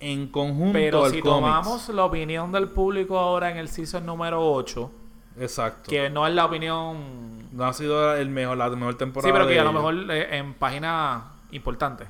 en 0.00 0.28
conjunto. 0.28 0.72
Pero 0.72 1.10
si 1.10 1.20
tomamos 1.20 1.90
la 1.90 2.06
opinión 2.06 2.50
del 2.50 2.68
público 2.68 3.18
ahora 3.18 3.50
en 3.50 3.58
el 3.58 3.68
season 3.68 4.06
número 4.06 4.40
8. 4.40 4.90
Exacto. 5.38 5.90
Que 5.90 6.10
no 6.10 6.26
es 6.26 6.34
la 6.34 6.46
opinión. 6.46 7.48
No 7.52 7.64
ha 7.64 7.72
sido 7.72 8.14
el 8.16 8.28
mejor, 8.28 8.56
la 8.56 8.70
mejor 8.70 8.96
temporada. 8.96 9.32
Sí, 9.32 9.32
pero 9.32 9.48
que 9.48 9.60
a 9.60 9.64
lo 9.64 9.72
mejor 9.72 10.10
eh, 10.10 10.38
en 10.38 10.54
páginas 10.54 11.22
importantes 11.52 12.08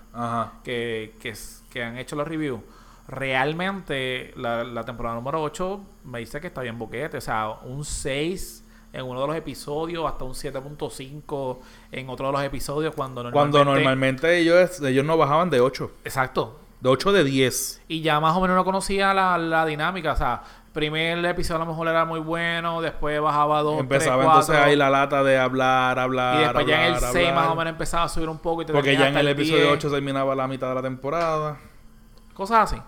Que, 0.64 1.14
que, 1.20 1.34
que 1.70 1.82
han 1.82 1.98
hecho 1.98 2.16
los 2.16 2.26
reviews 2.26 2.60
realmente 3.08 4.32
la, 4.36 4.84
temporada 4.84 5.14
número 5.14 5.42
8 5.42 5.80
me 6.04 6.20
dice 6.20 6.40
que 6.40 6.48
está 6.48 6.62
bien 6.62 6.78
boquete. 6.78 7.16
O 7.16 7.20
sea, 7.20 7.50
un 7.64 7.84
6 7.84 8.64
en 8.92 9.04
uno 9.04 9.20
de 9.20 9.26
los 9.26 9.36
episodios, 9.36 10.06
hasta 10.06 10.24
un 10.24 10.32
7.5 10.32 11.58
en 11.92 12.08
otro 12.08 12.26
de 12.26 12.32
los 12.32 12.42
episodios, 12.42 12.94
cuando 12.94 13.22
normalmente... 13.22 13.58
Cuando 13.58 13.72
normalmente 13.72 14.38
ellos, 14.38 14.80
ellos 14.80 15.04
no 15.04 15.16
bajaban 15.16 15.50
de 15.50 15.60
8. 15.60 15.90
Exacto. 16.04 16.60
De 16.80 16.88
8 16.88 17.12
de 17.12 17.24
10. 17.24 17.82
Y 17.88 18.00
ya 18.00 18.20
más 18.20 18.36
o 18.36 18.40
menos 18.40 18.56
no 18.56 18.64
conocía 18.64 19.12
la, 19.12 19.66
dinámica. 19.66 20.12
O 20.12 20.16
sea, 20.16 20.42
primer 20.76 21.24
episodio 21.24 21.56
a 21.56 21.64
lo 21.64 21.70
mejor 21.70 21.88
era 21.88 22.04
muy 22.04 22.20
bueno, 22.20 22.82
después 22.82 23.18
bajaba 23.18 23.62
2, 23.62 23.80
Empezaba 23.80 24.24
entonces 24.24 24.56
ahí 24.56 24.76
la 24.76 24.90
lata 24.90 25.24
de 25.24 25.38
hablar, 25.38 25.98
hablar, 25.98 26.36
Y 26.36 26.44
después 26.44 26.66
ya 26.66 26.86
en 26.86 26.94
el 26.94 27.00
6 27.00 27.34
más 27.34 27.48
o 27.48 27.56
menos 27.56 27.72
empezaba 27.72 28.04
a 28.04 28.08
subir 28.10 28.28
un 28.28 28.38
poco. 28.38 28.60
Y 28.60 28.66
Porque 28.66 28.94
ya 28.94 29.08
en 29.08 29.16
el 29.16 29.28
episodio 29.28 29.70
8 29.72 29.90
terminaba 29.90 30.34
la 30.34 30.46
mitad 30.46 30.68
de 30.68 30.74
la 30.74 30.82
temporada. 30.82 31.58
Cosas 32.34 32.72
así. 32.72 32.82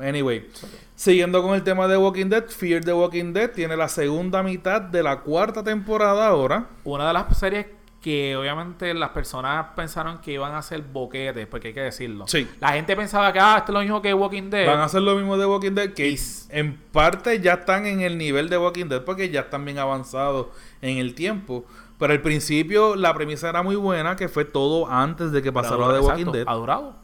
Anyway, 0.00 0.48
siguiendo 0.94 1.42
con 1.42 1.54
el 1.54 1.64
tema 1.64 1.88
de 1.88 1.96
Walking 1.96 2.26
Dead, 2.26 2.46
Fear 2.46 2.84
the 2.84 2.92
Walking 2.92 3.32
Dead 3.32 3.50
tiene 3.50 3.76
la 3.76 3.88
segunda 3.88 4.42
mitad 4.44 4.80
de 4.80 5.02
la 5.02 5.20
cuarta 5.20 5.64
temporada 5.64 6.28
ahora. 6.28 6.68
Una 6.84 7.08
de 7.08 7.12
las 7.12 7.36
series 7.36 7.66
que 8.02 8.36
obviamente 8.36 8.92
las 8.94 9.10
personas 9.10 9.68
pensaron 9.76 10.18
que 10.20 10.32
iban 10.32 10.54
a 10.54 10.60
ser 10.60 10.82
boquetes, 10.82 11.46
porque 11.46 11.68
hay 11.68 11.74
que 11.74 11.80
decirlo. 11.80 12.26
Sí. 12.26 12.48
La 12.60 12.72
gente 12.72 12.96
pensaba 12.96 13.32
que, 13.32 13.38
ah, 13.38 13.56
esto 13.58 13.70
es 13.70 13.74
lo 13.74 13.80
mismo 13.80 14.02
que 14.02 14.12
Walking 14.12 14.50
Dead. 14.50 14.66
Van 14.66 14.80
a 14.80 14.84
hacer 14.84 15.02
lo 15.02 15.14
mismo 15.14 15.38
de 15.38 15.46
Walking 15.46 15.72
Dead, 15.72 15.92
que 15.94 16.18
en 16.50 16.76
parte 16.92 17.40
ya 17.40 17.54
están 17.54 17.86
en 17.86 18.00
el 18.00 18.18
nivel 18.18 18.48
de 18.48 18.58
Walking 18.58 18.86
Dead, 18.86 19.02
porque 19.02 19.30
ya 19.30 19.40
están 19.42 19.64
bien 19.64 19.78
avanzados 19.78 20.48
en 20.82 20.98
el 20.98 21.14
tiempo. 21.14 21.64
Pero 21.98 22.12
al 22.12 22.20
principio 22.20 22.96
la 22.96 23.14
premisa 23.14 23.48
era 23.48 23.62
muy 23.62 23.76
buena, 23.76 24.16
que 24.16 24.28
fue 24.28 24.44
todo 24.44 24.90
antes 24.90 25.30
de 25.30 25.40
que 25.40 25.52
pasara 25.52 25.92
de 25.92 26.00
Walking 26.00 26.32
Dead. 26.32 26.44
Ha 26.48 26.54
durado 26.54 27.02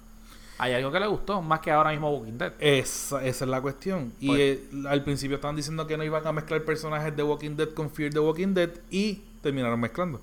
hay 0.61 0.73
algo 0.73 0.91
que 0.91 0.99
le 0.99 1.07
gustó 1.07 1.41
más 1.41 1.61
que 1.61 1.71
ahora 1.71 1.91
mismo 1.93 2.11
Walking 2.11 2.37
Dead. 2.37 2.53
Esa, 2.59 3.25
esa 3.25 3.45
es 3.45 3.49
la 3.49 3.61
cuestión. 3.61 4.13
Y 4.19 4.27
pues- 4.27 4.41
eh, 4.41 4.69
al 4.89 5.05
principio 5.05 5.37
estaban 5.37 5.55
diciendo 5.55 5.87
que 5.87 5.97
no 5.97 6.03
iban 6.03 6.27
a 6.27 6.33
mezclar 6.33 6.65
personajes 6.65 7.17
de 7.17 7.23
Walking 7.23 7.55
Dead 7.57 7.69
con 7.69 7.91
Fear 7.91 8.13
the 8.13 8.19
Walking 8.19 8.55
Dead. 8.55 8.71
Y 8.91 9.23
terminaron 9.41 9.79
mezclando. 9.79 10.21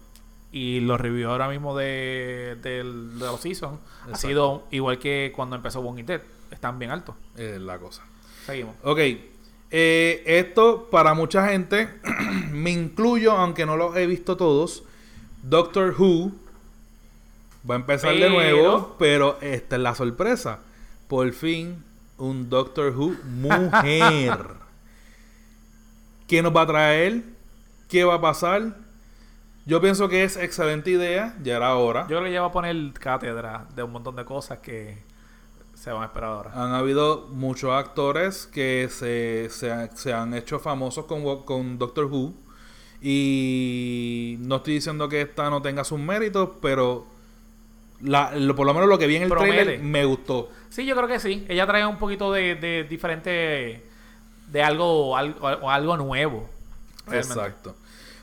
Y 0.58 0.80
los 0.80 1.02
reviews 1.02 1.30
ahora 1.30 1.50
mismo 1.50 1.76
de, 1.76 2.58
del- 2.62 3.20
de 3.20 3.26
los 3.26 3.42
seasons 3.42 3.78
ha 4.10 4.16
sido 4.16 4.64
igual 4.72 5.00
que 5.00 5.34
cuando 5.36 5.58
empezó 5.58 5.82
Walking 5.82 6.06
Dead. 6.06 6.22
Están 6.50 6.80
bien 6.80 6.92
altos. 6.92 7.14
Es 7.36 7.60
la 7.60 7.78
cosa. 7.78 8.04
Seguimos. 8.46 8.74
Ok. 8.84 9.00
eh, 9.72 10.24
esto 10.26 10.88
para 10.90 11.14
mucha 11.14 11.50
gente, 11.50 11.90
me 12.52 12.72
incluyo, 12.72 13.34
aunque 13.34 13.66
no 13.66 13.76
los 13.76 13.98
he 13.98 14.06
visto 14.08 14.38
todos. 14.38 14.84
Doctor 15.44 15.94
Who 16.00 16.32
va 17.70 17.76
a 17.76 17.80
empezar 17.80 18.16
de 18.16 18.30
nuevo, 18.30 18.96
pero 18.98 19.38
esta 19.42 19.76
es 19.76 19.82
la 19.82 19.94
sorpresa. 19.94 20.60
Por 21.10 21.34
fin, 21.34 21.84
un 22.18 22.50
Doctor 22.50 22.96
Who 22.96 23.16
mujer. 23.26 24.38
¿Qué 26.28 26.42
nos 26.42 26.56
va 26.56 26.62
a 26.62 26.68
traer? 26.68 27.24
¿Qué 27.90 28.04
va 28.06 28.16
a 28.16 28.22
pasar? 28.22 28.85
Yo 29.66 29.82
pienso 29.82 30.08
que 30.10 30.24
es 30.24 30.38
excelente 30.38 30.92
idea, 30.92 31.36
ya 31.42 31.58
era 31.58 31.76
hora. 31.76 32.06
Yo 32.08 32.26
ya 32.28 32.42
va 32.42 32.48
a 32.48 32.52
poner 32.52 32.94
cátedra 32.94 33.66
de 33.76 33.82
un 33.84 33.92
montón 33.92 34.16
de 34.16 34.24
cosas 34.26 34.60
que 34.60 35.00
se 35.74 35.92
van 35.92 36.04
a 36.04 36.06
esperar 36.06 36.30
ahora. 36.30 36.52
Han 36.54 36.74
habido 36.74 37.28
muchos 37.32 37.72
actores 37.72 38.46
que 38.48 38.88
se, 38.92 39.50
se, 39.50 39.90
se 39.96 40.14
han 40.14 40.34
hecho 40.36 40.60
famosos 40.60 41.06
con, 41.06 41.44
con 41.44 41.78
Doctor 41.80 42.06
Who. 42.06 42.34
Y 43.02 44.38
no 44.40 44.58
estoy 44.58 44.76
diciendo 44.76 45.10
que 45.10 45.22
esta 45.22 45.50
no 45.50 45.62
tenga 45.62 45.84
sus 45.84 46.00
méritos, 46.00 46.50
pero 46.62 47.06
la, 48.02 48.36
lo- 48.36 48.56
por 48.56 48.66
lo 48.66 48.74
menos 48.74 48.90
lo 48.90 48.98
que 48.98 49.08
vi 49.08 49.16
en 49.18 49.24
el 49.24 49.30
Promete. 49.30 49.54
trailer 49.64 49.80
me 49.84 50.06
gustó. 50.06 50.50
Sí, 50.70 50.86
yo 50.86 50.96
creo 50.96 51.08
que 51.08 51.20
sí. 51.20 51.46
Ella 51.50 51.66
trae 51.68 51.86
un 51.86 51.98
poquito 51.98 52.32
de, 52.32 52.56
de 52.56 52.84
diferente. 52.84 53.84
de 54.52 54.64
algo, 54.64 55.16
algo, 55.18 55.70
algo 55.70 55.98
nuevo. 55.98 56.50
realmente. 57.06 57.34
Exacto. 57.34 57.76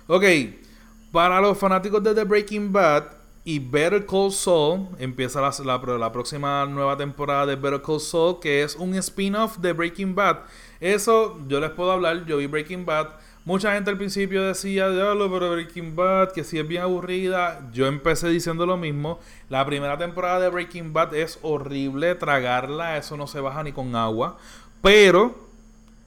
Ok, 0.08 0.24
para 1.12 1.40
los 1.40 1.58
fanáticos 1.58 2.02
de 2.02 2.14
The 2.14 2.24
Breaking 2.24 2.72
Bad 2.72 3.04
y 3.44 3.58
Better 3.58 4.06
Call 4.06 4.32
Saul, 4.32 4.88
empieza 4.98 5.40
la, 5.40 5.52
la- 5.98 6.12
próxima 6.12 6.64
nueva 6.66 6.96
temporada 6.96 7.46
de 7.46 7.56
Better 7.56 7.82
Call 7.82 8.00
Saul, 8.00 8.40
que 8.40 8.62
es 8.62 8.76
un 8.76 8.94
spin-off 8.94 9.58
de 9.58 9.72
Breaking 9.72 10.14
Bad. 10.14 10.38
Eso 10.80 11.38
yo 11.48 11.60
les 11.60 11.70
puedo 11.70 11.92
hablar, 11.92 12.24
yo 12.24 12.38
vi 12.38 12.46
Breaking 12.46 12.86
Bad. 12.86 13.08
Mucha 13.44 13.74
gente 13.74 13.90
al 13.90 13.96
principio 13.98 14.44
decía, 14.44 14.88
diablo, 14.88 15.28
pero 15.30 15.50
Breaking 15.50 15.96
Bad, 15.96 16.30
que 16.32 16.44
si 16.44 16.58
es 16.60 16.66
bien 16.68 16.82
aburrida. 16.82 17.68
Yo 17.72 17.86
empecé 17.88 18.28
diciendo 18.28 18.64
lo 18.66 18.76
mismo. 18.76 19.18
La 19.48 19.66
primera 19.66 19.98
temporada 19.98 20.38
de 20.38 20.48
Breaking 20.48 20.92
Bad 20.92 21.14
es 21.14 21.40
horrible 21.42 22.14
tragarla, 22.14 22.96
eso 22.96 23.16
no 23.16 23.26
se 23.26 23.40
baja 23.40 23.64
ni 23.64 23.72
con 23.72 23.96
agua. 23.96 24.38
Pero 24.80 25.34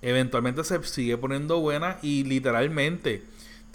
eventualmente 0.02 0.64
se 0.64 0.82
sigue 0.84 1.18
poniendo 1.18 1.60
buena 1.60 1.98
y 2.02 2.24
literalmente 2.24 3.24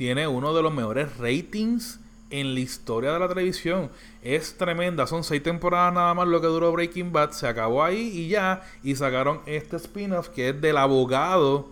tiene 0.00 0.26
uno 0.26 0.54
de 0.54 0.62
los 0.62 0.72
mejores 0.72 1.18
ratings 1.18 2.00
en 2.30 2.54
la 2.54 2.60
historia 2.60 3.12
de 3.12 3.18
la 3.18 3.28
televisión. 3.28 3.90
Es 4.22 4.56
tremenda, 4.56 5.06
son 5.06 5.22
seis 5.24 5.42
temporadas 5.42 5.92
nada 5.92 6.14
más 6.14 6.26
lo 6.26 6.40
que 6.40 6.46
duró 6.46 6.72
Breaking 6.72 7.12
Bad, 7.12 7.32
se 7.32 7.46
acabó 7.46 7.84
ahí 7.84 8.10
y 8.14 8.28
ya, 8.28 8.62
y 8.82 8.96
sacaron 8.96 9.42
este 9.44 9.76
spin-off 9.76 10.30
que 10.30 10.48
es 10.48 10.60
del 10.62 10.78
abogado 10.78 11.68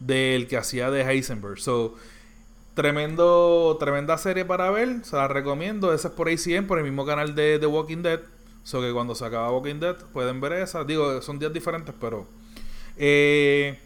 del 0.00 0.46
que 0.46 0.56
hacía 0.56 0.90
de 0.90 1.02
Heisenberg. 1.02 1.58
So, 1.58 1.96
tremendo, 2.72 3.76
tremenda 3.78 4.16
serie 4.16 4.46
para 4.46 4.70
ver, 4.70 5.04
se 5.04 5.16
la 5.16 5.28
recomiendo. 5.28 5.92
Esa 5.92 6.08
es 6.08 6.14
por 6.14 6.30
ACN, 6.30 6.66
por 6.66 6.78
el 6.78 6.84
mismo 6.84 7.04
canal 7.04 7.34
de 7.34 7.58
The 7.58 7.66
Walking 7.66 8.00
Dead. 8.00 8.20
So 8.64 8.80
que 8.80 8.90
cuando 8.90 9.14
se 9.14 9.26
acaba 9.26 9.52
Walking 9.52 9.80
Dead 9.80 9.96
pueden 10.14 10.40
ver 10.40 10.54
esa. 10.54 10.82
Digo, 10.84 11.20
son 11.20 11.38
días 11.38 11.52
diferentes, 11.52 11.94
pero 12.00 12.26
eh, 12.96 13.78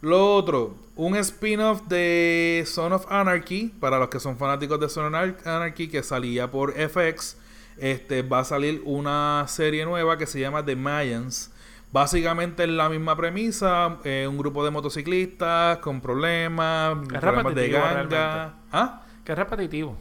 lo 0.00 0.34
otro, 0.34 0.76
un 0.96 1.16
spin-off 1.16 1.82
de 1.88 2.62
Son 2.66 2.92
of 2.92 3.10
Anarchy, 3.10 3.74
para 3.80 3.98
los 3.98 4.08
que 4.08 4.20
son 4.20 4.36
fanáticos 4.36 4.78
de 4.80 4.88
Son 4.88 5.06
of 5.06 5.12
Anar- 5.12 5.36
Anarchy, 5.46 5.88
que 5.88 6.02
salía 6.02 6.50
por 6.50 6.72
FX. 6.72 7.36
Este, 7.76 8.22
va 8.22 8.40
a 8.40 8.44
salir 8.44 8.80
una 8.84 9.44
serie 9.48 9.84
nueva 9.84 10.16
que 10.16 10.26
se 10.26 10.38
llama 10.38 10.64
The 10.64 10.76
Mayans. 10.76 11.50
Básicamente 11.92 12.64
es 12.64 12.68
la 12.70 12.88
misma 12.88 13.16
premisa, 13.16 13.98
eh, 14.04 14.26
un 14.28 14.36
grupo 14.38 14.64
de 14.64 14.70
motociclistas 14.70 15.78
con 15.78 16.00
problemas, 16.00 16.96
Es 17.12 17.18
problemas 17.20 17.54
de 17.54 17.68
ganga. 17.68 18.54
¿Ah? 18.72 19.02
Que 19.24 19.32
es 19.32 19.38
repetitivo. 19.38 19.96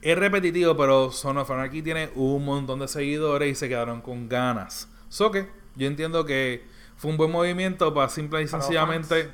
Es 0.00 0.16
repetitivo, 0.16 0.76
pero 0.76 1.10
Son 1.10 1.36
of 1.38 1.50
Anarchy 1.50 1.82
tiene 1.82 2.10
un 2.14 2.44
montón 2.44 2.78
de 2.78 2.88
seguidores 2.88 3.50
y 3.50 3.54
se 3.54 3.68
quedaron 3.68 4.00
con 4.00 4.28
ganas. 4.28 4.88
So 5.08 5.30
que 5.30 5.48
yo 5.74 5.86
entiendo 5.86 6.24
que 6.24 6.64
fue 6.96 7.10
un 7.10 7.16
buen 7.16 7.30
movimiento 7.30 7.92
para 7.94 8.08
simple 8.08 8.42
y 8.42 8.48
sencillamente 8.48 9.30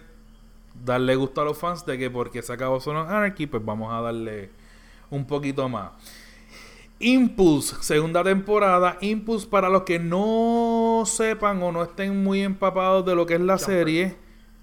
darle 0.85 1.17
gusto 1.17 1.41
a 1.41 1.45
los 1.45 1.59
fans 1.59 1.85
de 1.87 1.99
que 1.99 2.11
porque 2.11 2.43
se 2.43 2.53
acabó 2.53 2.81
Son 2.81 2.97
of 2.97 3.09
Anarchy, 3.09 3.47
pues 3.47 3.65
vamos 3.65 3.93
a 3.93 4.01
darle 4.01 4.51
un 5.11 5.27
poquito 5.27 5.69
más. 5.69 5.93
Impulse, 7.01 7.77
segunda 7.81 8.23
temporada. 8.23 8.99
Impulse, 9.01 9.47
para 9.47 9.69
los 9.69 9.83
que 9.83 9.99
no 9.99 11.03
sepan 11.07 11.63
o 11.63 11.73
no 11.73 11.83
estén 11.83 12.23
muy 12.23 12.43
empapados 12.43 13.05
de 13.05 13.15
lo 13.15 13.27
que 13.27 13.35
es 13.35 13.41
la 13.41 13.59
Jumper. 13.59 13.75
serie, 13.75 14.17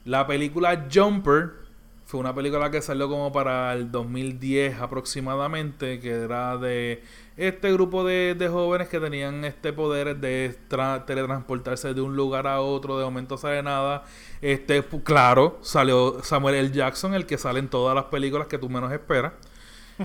la 0.06 0.26
película 0.26 0.88
Jumper 0.92 1.62
fue 2.06 2.20
una 2.20 2.36
película 2.36 2.70
que 2.72 2.82
salió 2.82 3.08
como 3.08 3.32
para 3.32 3.74
el 3.74 3.90
2010 3.90 4.82
aproximadamente, 4.82 6.00
que 6.00 6.10
era 6.10 6.58
de 6.58 7.04
este 7.38 7.72
grupo 7.74 8.04
de, 8.04 8.36
de 8.38 8.48
jóvenes 8.50 8.90
que 8.90 9.00
tenían 9.00 9.46
este 9.46 9.74
poder 9.74 10.18
de 10.18 10.56
tra- 10.70 11.06
teletransportarse 11.06 11.94
de 11.94 12.02
un 12.02 12.16
lugar 12.16 12.48
a 12.48 12.62
otro, 12.62 12.98
de 13.00 13.06
momento 13.06 13.38
sale 13.38 13.64
nada. 13.64 14.04
Este, 14.42 14.84
claro, 15.04 15.60
salió 15.62 16.24
Samuel 16.24 16.56
L. 16.56 16.72
Jackson, 16.72 17.14
el 17.14 17.26
que 17.26 17.38
sale 17.38 17.60
en 17.60 17.70
todas 17.70 17.96
las 17.96 18.06
películas 18.06 18.48
que 18.48 18.58
tú 18.58 18.70
menos 18.70 18.92
esperas. 18.92 19.34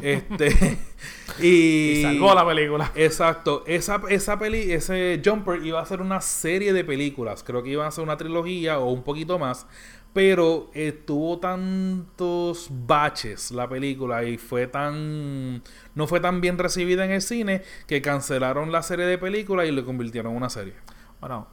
Este, 0.00 0.78
y, 1.38 1.92
Y 1.92 1.96
salvó 1.96 2.34
la 2.34 2.46
película. 2.46 2.92
Exacto, 2.94 3.62
esa, 3.66 4.00
esa 4.08 4.38
peli, 4.38 4.72
ese 4.72 5.20
Jumper 5.24 5.64
iba 5.64 5.80
a 5.80 5.86
ser 5.86 6.00
una 6.00 6.20
serie 6.20 6.72
de 6.72 6.84
películas, 6.84 7.42
creo 7.44 7.62
que 7.62 7.70
iba 7.70 7.86
a 7.86 7.90
ser 7.90 8.04
una 8.04 8.16
trilogía 8.16 8.78
o 8.78 8.90
un 8.90 9.02
poquito 9.02 9.38
más, 9.38 9.66
pero 10.16 10.70
eh, 10.72 10.92
tuvo 10.92 11.38
tantos 11.38 12.68
baches 12.70 13.50
la 13.50 13.68
película 13.68 14.24
y 14.24 14.38
fue 14.38 14.66
tan, 14.66 15.62
no 15.94 16.06
fue 16.06 16.20
tan 16.20 16.40
bien 16.40 16.56
recibida 16.56 17.04
en 17.04 17.10
el 17.10 17.20
cine 17.20 17.62
que 17.86 18.00
cancelaron 18.00 18.72
la 18.72 18.80
serie 18.80 19.04
de 19.04 19.18
películas 19.18 19.66
y 19.66 19.72
lo 19.72 19.84
convirtieron 19.84 20.32
en 20.32 20.38
una 20.38 20.48
serie. 20.48 20.72
Bueno, 21.20 21.46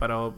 pero 0.00 0.34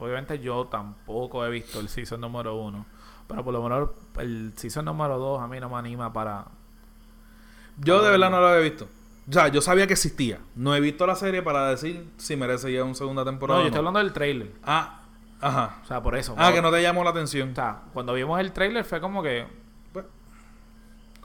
obviamente 0.00 0.40
yo 0.40 0.66
tampoco 0.66 1.46
he 1.46 1.50
visto 1.50 1.78
el 1.78 1.88
season 1.88 2.20
número 2.20 2.56
uno. 2.56 2.86
Pero 3.28 3.44
por 3.44 3.52
lo 3.52 3.62
menos 3.62 3.90
el 4.18 4.52
season 4.56 4.86
número 4.86 5.16
dos 5.16 5.40
a 5.40 5.46
mí 5.46 5.60
no 5.60 5.68
me 5.68 5.76
anima 5.76 6.12
para... 6.12 6.46
Yo 7.78 8.02
de 8.02 8.10
verdad 8.10 8.30
no 8.30 8.40
lo 8.40 8.48
había 8.48 8.62
visto. 8.62 8.88
O 9.30 9.32
sea, 9.32 9.46
yo 9.46 9.60
sabía 9.60 9.86
que 9.86 9.92
existía. 9.92 10.40
No 10.56 10.74
he 10.74 10.80
visto 10.80 11.06
la 11.06 11.14
serie 11.14 11.40
para 11.40 11.70
decir 11.70 12.04
si 12.16 12.34
merece 12.34 12.72
ya 12.72 12.82
una 12.82 12.94
segunda 12.94 13.24
temporada. 13.24 13.60
No, 13.60 13.62
yo 13.62 13.68
estoy 13.68 13.78
hablando 13.78 14.00
del 14.00 14.12
trailer. 14.12 14.50
Ah, 14.64 15.05
ajá. 15.40 15.78
O 15.82 15.86
sea, 15.86 16.02
por 16.02 16.16
eso. 16.16 16.34
Ah, 16.36 16.52
que 16.52 16.62
no 16.62 16.70
te 16.70 16.82
llamó 16.82 17.04
la 17.04 17.10
atención. 17.10 17.52
O 17.52 17.54
sea, 17.54 17.82
cuando 17.92 18.14
vimos 18.14 18.40
el 18.40 18.52
trailer 18.52 18.84
fue 18.84 19.00
como 19.00 19.22
que... 19.22 19.46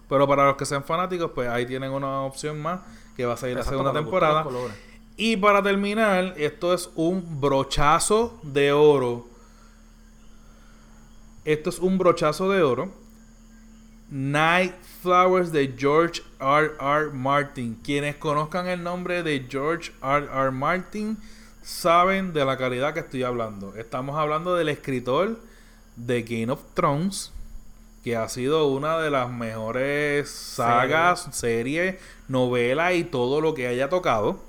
Pero 0.10 0.28
para 0.28 0.46
los 0.46 0.58
que 0.58 0.66
sean 0.66 0.84
fanáticos, 0.84 1.32
pues 1.34 1.48
ahí 1.48 1.66
tienen 1.66 1.92
una 1.92 2.24
opción 2.24 2.62
más 2.62 2.82
que 3.16 3.26
va 3.26 3.36
a 3.36 3.38
salir 3.38 3.56
la 3.56 3.64
segunda 3.64 3.92
cuando 3.92 4.10
temporada. 4.10 4.46
Y 5.16 5.38
para 5.38 5.64
terminar, 5.64 6.34
esto 6.36 6.74
es 6.74 6.90
un 6.96 7.40
brochazo 7.40 8.38
de 8.44 8.74
oro. 8.74 9.28
Esto 11.46 11.70
es 11.70 11.80
un 11.80 11.98
brochazo 11.98 12.50
de 12.50 12.62
oro. 12.62 12.92
Night 14.10 14.74
Flowers 15.02 15.54
de 15.54 15.74
George 15.78 16.22
R. 16.40 16.72
R. 16.80 17.12
Martin. 17.14 17.76
Quienes 17.76 18.18
conozcan 18.18 18.68
el 18.68 18.84
nombre 18.84 19.24
de 19.24 19.48
George 19.50 19.94
R. 20.04 20.26
R. 20.26 20.52
Martin 20.52 21.18
saben 21.62 22.34
de 22.34 22.46
la 22.46 22.58
calidad 22.58 22.94
que 22.94 23.02
estoy 23.02 23.24
hablando. 23.24 23.76
Estamos 23.76 24.18
hablando 24.18 24.56
del 24.56 24.70
escritor 24.70 25.40
de 25.96 26.24
Game 26.24 26.52
of 26.52 26.62
Thrones, 26.74 27.32
que 28.04 28.16
ha 28.16 28.28
sido 28.30 28.68
una 28.68 28.98
de 28.98 29.12
las 29.12 29.30
mejores 29.30 30.30
sagas, 30.30 31.28
series, 31.32 31.96
novelas 32.28 32.96
y 32.96 33.04
todo 33.04 33.42
lo 33.42 33.54
que 33.54 33.68
haya 33.68 33.90
tocado. 33.90 34.40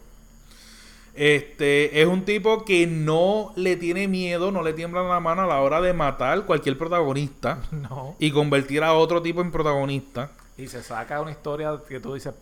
Este 1.15 2.01
es 2.01 2.09
un 2.09 2.25
tipo 2.25 2.65
que 2.65 2.87
no 2.87 3.53
le 3.55 3.77
tiene 3.77 4.09
miedo, 4.09 4.51
no 4.51 4.63
le 4.63 4.73
tiembla 4.73 5.03
la 5.03 5.21
mano 5.21 5.43
a 5.43 5.47
la 5.47 5.61
hora 5.61 5.83
de 5.83 5.93
matar 5.93 6.47
cualquier 6.47 6.79
protagonista 6.79 7.59
No. 7.71 8.17
y 8.19 8.31
convertir 8.31 8.83
a 8.83 8.95
otro 8.95 9.21
tipo 9.21 9.43
en 9.43 9.53
protagonista. 9.53 10.31
Y 10.57 10.69
se 10.69 10.83
saca 10.83 11.21
una 11.21 11.31
historia 11.33 11.79
que 11.87 12.01
tú 12.01 12.15
dices, 12.15 12.33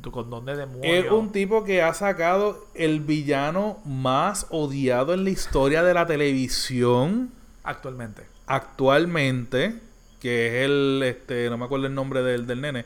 ¿tú 0.00 0.10
¿con 0.10 0.30
dónde 0.30 0.66
Es 0.82 1.10
un 1.10 1.32
tipo 1.32 1.64
que 1.64 1.82
ha 1.82 1.92
sacado 1.94 2.66
el 2.74 3.00
villano 3.00 3.78
más 3.84 4.46
odiado 4.50 5.14
en 5.14 5.24
la 5.24 5.30
historia 5.30 5.82
de 5.82 5.94
la 5.94 6.06
televisión 6.06 7.30
Actualmente. 7.64 8.22
actualmente, 8.46 9.74
que 10.20 10.46
es 10.48 10.64
el, 10.66 11.02
este, 11.04 11.48
no 11.50 11.58
me 11.58 11.64
acuerdo 11.66 11.86
el 11.86 11.94
nombre 11.94 12.22
del, 12.22 12.46
del 12.46 12.60
nene, 12.60 12.84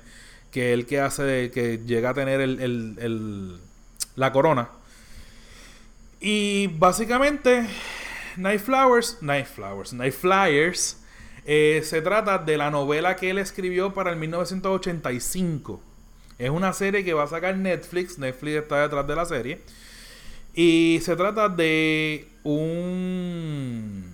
que 0.50 0.72
es 0.72 0.78
el 0.78 0.86
que 0.86 1.00
hace, 1.00 1.50
que 1.52 1.78
llega 1.86 2.10
a 2.10 2.14
tener 2.14 2.40
el, 2.40 2.60
el- 2.60 2.96
el- 3.00 3.58
la 4.16 4.32
corona. 4.32 4.68
Y 6.20 6.66
básicamente, 6.68 7.66
Night 8.36 8.60
Flowers, 8.60 9.18
Night 9.22 9.46
Flowers, 9.46 9.92
Night 9.92 10.14
Flyers, 10.14 10.98
Eh, 11.44 11.82
se 11.84 12.00
trata 12.02 12.38
de 12.38 12.56
la 12.56 12.70
novela 12.70 13.16
que 13.16 13.30
él 13.30 13.38
escribió 13.38 13.92
para 13.94 14.10
el 14.12 14.16
1985. 14.16 15.82
Es 16.42 16.50
una 16.50 16.72
serie 16.72 17.04
que 17.04 17.14
va 17.14 17.24
a 17.24 17.26
sacar 17.28 17.56
Netflix. 17.56 18.18
Netflix 18.18 18.56
está 18.56 18.82
detrás 18.82 19.06
de 19.06 19.16
la 19.16 19.24
serie. 19.24 19.60
Y 20.54 21.00
se 21.02 21.16
trata 21.16 21.48
de 21.48 22.28
un... 22.44 24.04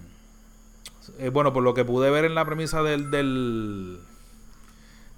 eh, 1.19 1.31
bueno, 1.31 1.53
por 1.53 1.63
lo 1.63 1.75
que 1.75 1.85
pude 1.85 2.11
ver 2.11 2.25
en 2.25 2.35
la 2.35 2.45
premisa 2.45 2.83
del, 2.83 3.11
del, 3.11 3.99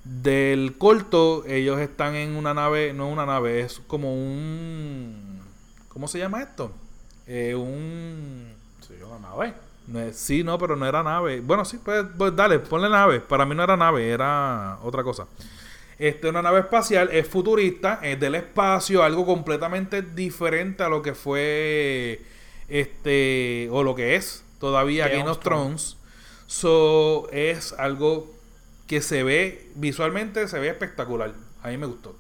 del 0.05 0.77
corto, 0.79 1.44
ellos 1.46 1.79
están 1.81 2.14
en 2.14 2.35
una 2.37 2.55
nave, 2.55 2.92
no 2.92 3.09
una 3.09 3.27
nave, 3.27 3.61
es 3.61 3.81
como 3.87 4.14
un... 4.14 5.40
¿Cómo 5.88 6.09
se 6.09 6.18
llama 6.18 6.42
esto? 6.42 6.73
Eh, 7.27 7.55
un... 7.55 8.46
Sí, 8.87 8.94
una 9.07 9.18
nave. 9.29 9.55
No 9.87 10.01
es- 10.01 10.16
sí, 10.16 10.42
no, 10.42 10.59
pero 10.59 10.77
no 10.77 10.87
era 10.87 11.03
nave. 11.03 11.40
Bueno, 11.40 11.64
sí, 11.64 11.79
pues, 11.85 12.05
pues 12.16 12.35
dale, 12.35 12.59
ponle 12.61 12.88
nave. 12.88 13.20
Para 13.20 13.44
mí 13.44 13.55
no 13.55 13.62
era 13.62 13.77
nave, 13.77 14.09
era 14.11 14.79
otra 14.83 15.03
cosa. 15.03 15.27
Este, 16.01 16.31
una 16.31 16.41
nave 16.41 16.61
espacial, 16.61 17.11
es 17.13 17.29
futurista, 17.29 18.01
es 18.03 18.19
del 18.19 18.35
espacio, 18.35 19.03
algo 19.03 19.27
completamente 19.27 20.01
diferente 20.01 20.83
a 20.83 20.89
lo 20.89 21.03
que 21.03 21.13
fue, 21.13 22.23
este, 22.71 23.69
o 23.71 23.83
lo 23.83 23.95
que 23.95 24.17
es 24.17 24.43
todavía 24.59 25.09
Game 25.09 25.19
Game 25.19 25.31
of 25.31 25.41
Thrones. 25.41 25.99
So, 26.47 27.29
es 27.33 27.75
algo 27.75 28.33
que 28.87 29.03
se 29.03 29.25
ve, 29.25 29.69
visualmente 29.75 30.49
se 30.49 30.59
ve 30.59 30.71
espectacular. 30.71 31.35
A 31.63 31.69
mí 31.69 31.77
me 31.77 31.85
gustó. 31.85 32.17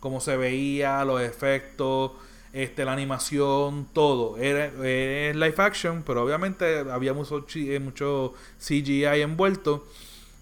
Cómo 0.00 0.20
se 0.20 0.36
veía, 0.36 1.04
los 1.04 1.20
efectos, 1.20 2.10
este, 2.52 2.84
la 2.84 2.94
animación, 2.94 3.86
todo. 3.92 4.38
Era, 4.38 4.66
es 4.84 5.36
live 5.36 5.54
action, 5.58 6.02
pero 6.04 6.24
obviamente 6.24 6.80
había 6.90 7.12
mucho, 7.14 7.46
eh, 7.54 7.78
mucho 7.78 8.34
CGI 8.58 9.22
envuelto. 9.22 9.86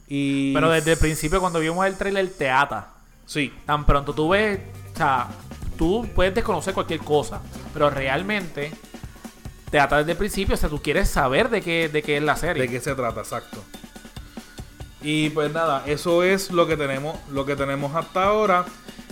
Y 0.09 0.55
Pero 0.55 0.71
desde 0.71 0.93
el 0.93 0.99
principio, 0.99 1.41
cuando 1.41 1.61
vimos 1.61 1.87
el 1.87 1.97
trailer, 1.97 2.29
te 2.31 2.49
ata. 2.51 2.93
Sí, 3.27 3.53
Tan 3.67 3.85
pronto 3.85 4.15
tú 4.15 4.31
ves, 4.31 4.59
o 4.95 4.97
sea, 4.97 5.29
tú 5.77 6.09
puedes 6.15 6.35
desconocer 6.35 6.73
cualquier 6.73 7.01
cosa, 7.01 7.41
pero 7.75 7.91
realmente 7.91 8.73
te 9.71 9.79
ata 9.79 9.99
desde 9.99 10.13
el 10.13 10.17
principio, 10.19 10.55
o 10.55 10.59
sea, 10.59 10.71
tú 10.71 10.81
quieres 10.81 11.11
saber 11.11 11.51
de 11.51 11.61
qué, 11.61 11.91
de 11.91 12.03
qué 12.03 12.17
es 12.17 12.23
la 12.23 12.37
serie. 12.37 12.63
de 12.63 12.69
qué 12.71 12.81
se 12.81 12.95
trata, 12.95 13.21
exacto. 13.21 13.63
Y 15.03 15.31
pues 15.31 15.53
nada, 15.53 15.85
eso 15.87 16.23
es 16.25 16.51
lo 16.51 16.67
que 16.67 16.77
tenemos, 16.77 17.17
lo 17.31 17.45
que 17.45 17.55
tenemos 17.55 17.95
hasta 17.95 18.25
ahora. 18.25 18.65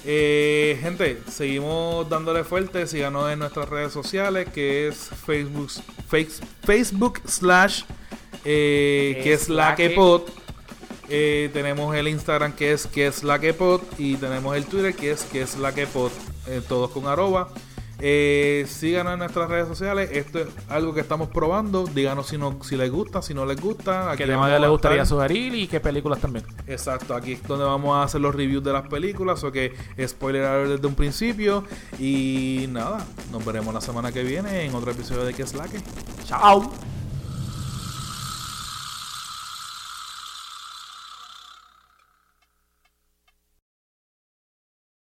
Eh, 0.04 0.78
gente, 0.82 1.20
seguimos 1.30 2.08
dándole 2.08 2.42
fuerte. 2.44 2.86
Síganos 2.86 3.30
en 3.30 3.38
nuestras 3.40 3.68
redes 3.68 3.92
sociales, 3.92 4.48
que 4.52 4.88
es 4.88 5.10
Facebook, 5.26 5.70
face- 6.08 6.42
Facebook 6.64 7.20
slash 7.26 7.82
eh, 8.44 9.20
que 9.22 9.32
es 9.32 9.48
la 9.48 9.74
que 9.76 9.90
pod. 9.90 10.22
Eh, 11.08 11.50
tenemos 11.52 11.94
el 11.94 12.08
Instagram 12.08 12.52
que 12.54 12.72
es 12.72 12.86
que 12.86 13.06
es 13.06 13.22
la 13.22 13.38
que 13.38 13.54
pod 13.54 13.80
y 13.98 14.16
tenemos 14.16 14.56
el 14.56 14.66
Twitter 14.66 14.94
que 14.94 15.12
es 15.12 15.22
que 15.24 15.42
es 15.42 15.56
la 15.58 15.72
que 15.72 15.86
pod. 15.86 16.10
eh, 16.48 16.60
todos 16.68 16.90
con 16.90 17.06
arroba. 17.06 17.48
Eh, 17.98 18.66
síganos 18.68 19.14
en 19.14 19.20
nuestras 19.20 19.48
redes 19.48 19.66
sociales. 19.68 20.10
Esto 20.12 20.40
es 20.40 20.48
algo 20.68 20.92
que 20.92 21.00
estamos 21.00 21.28
probando. 21.28 21.86
Díganos 21.86 22.26
si 22.26 22.36
no, 22.36 22.58
si 22.62 22.76
les 22.76 22.90
gusta, 22.90 23.22
si 23.22 23.32
no 23.32 23.46
les 23.46 23.58
gusta. 23.58 24.10
Aquí 24.10 24.18
¿Qué 24.24 24.26
tema 24.30 24.58
les 24.58 24.68
gustaría 24.68 25.02
estar. 25.02 25.16
sugerir 25.16 25.54
y 25.54 25.66
qué 25.66 25.80
películas 25.80 26.20
también? 26.20 26.44
Exacto, 26.66 27.14
aquí 27.14 27.32
es 27.32 27.42
donde 27.44 27.64
vamos 27.64 27.96
a 27.96 28.02
hacer 28.02 28.20
los 28.20 28.34
reviews 28.34 28.62
de 28.62 28.72
las 28.74 28.86
películas. 28.86 29.42
O 29.44 29.50
que 29.50 29.72
spoiler 30.06 30.68
desde 30.68 30.86
un 30.86 30.94
principio. 30.94 31.64
Y 31.98 32.66
nada, 32.68 33.06
nos 33.32 33.42
veremos 33.44 33.72
la 33.72 33.80
semana 33.80 34.12
que 34.12 34.22
viene 34.24 34.64
en 34.66 34.74
otro 34.74 34.90
episodio 34.90 35.24
de 35.24 35.32
Que 35.32 35.44
es 35.44 35.54
la 35.54 35.66
que. 35.66 35.78
Chao. 36.26 36.70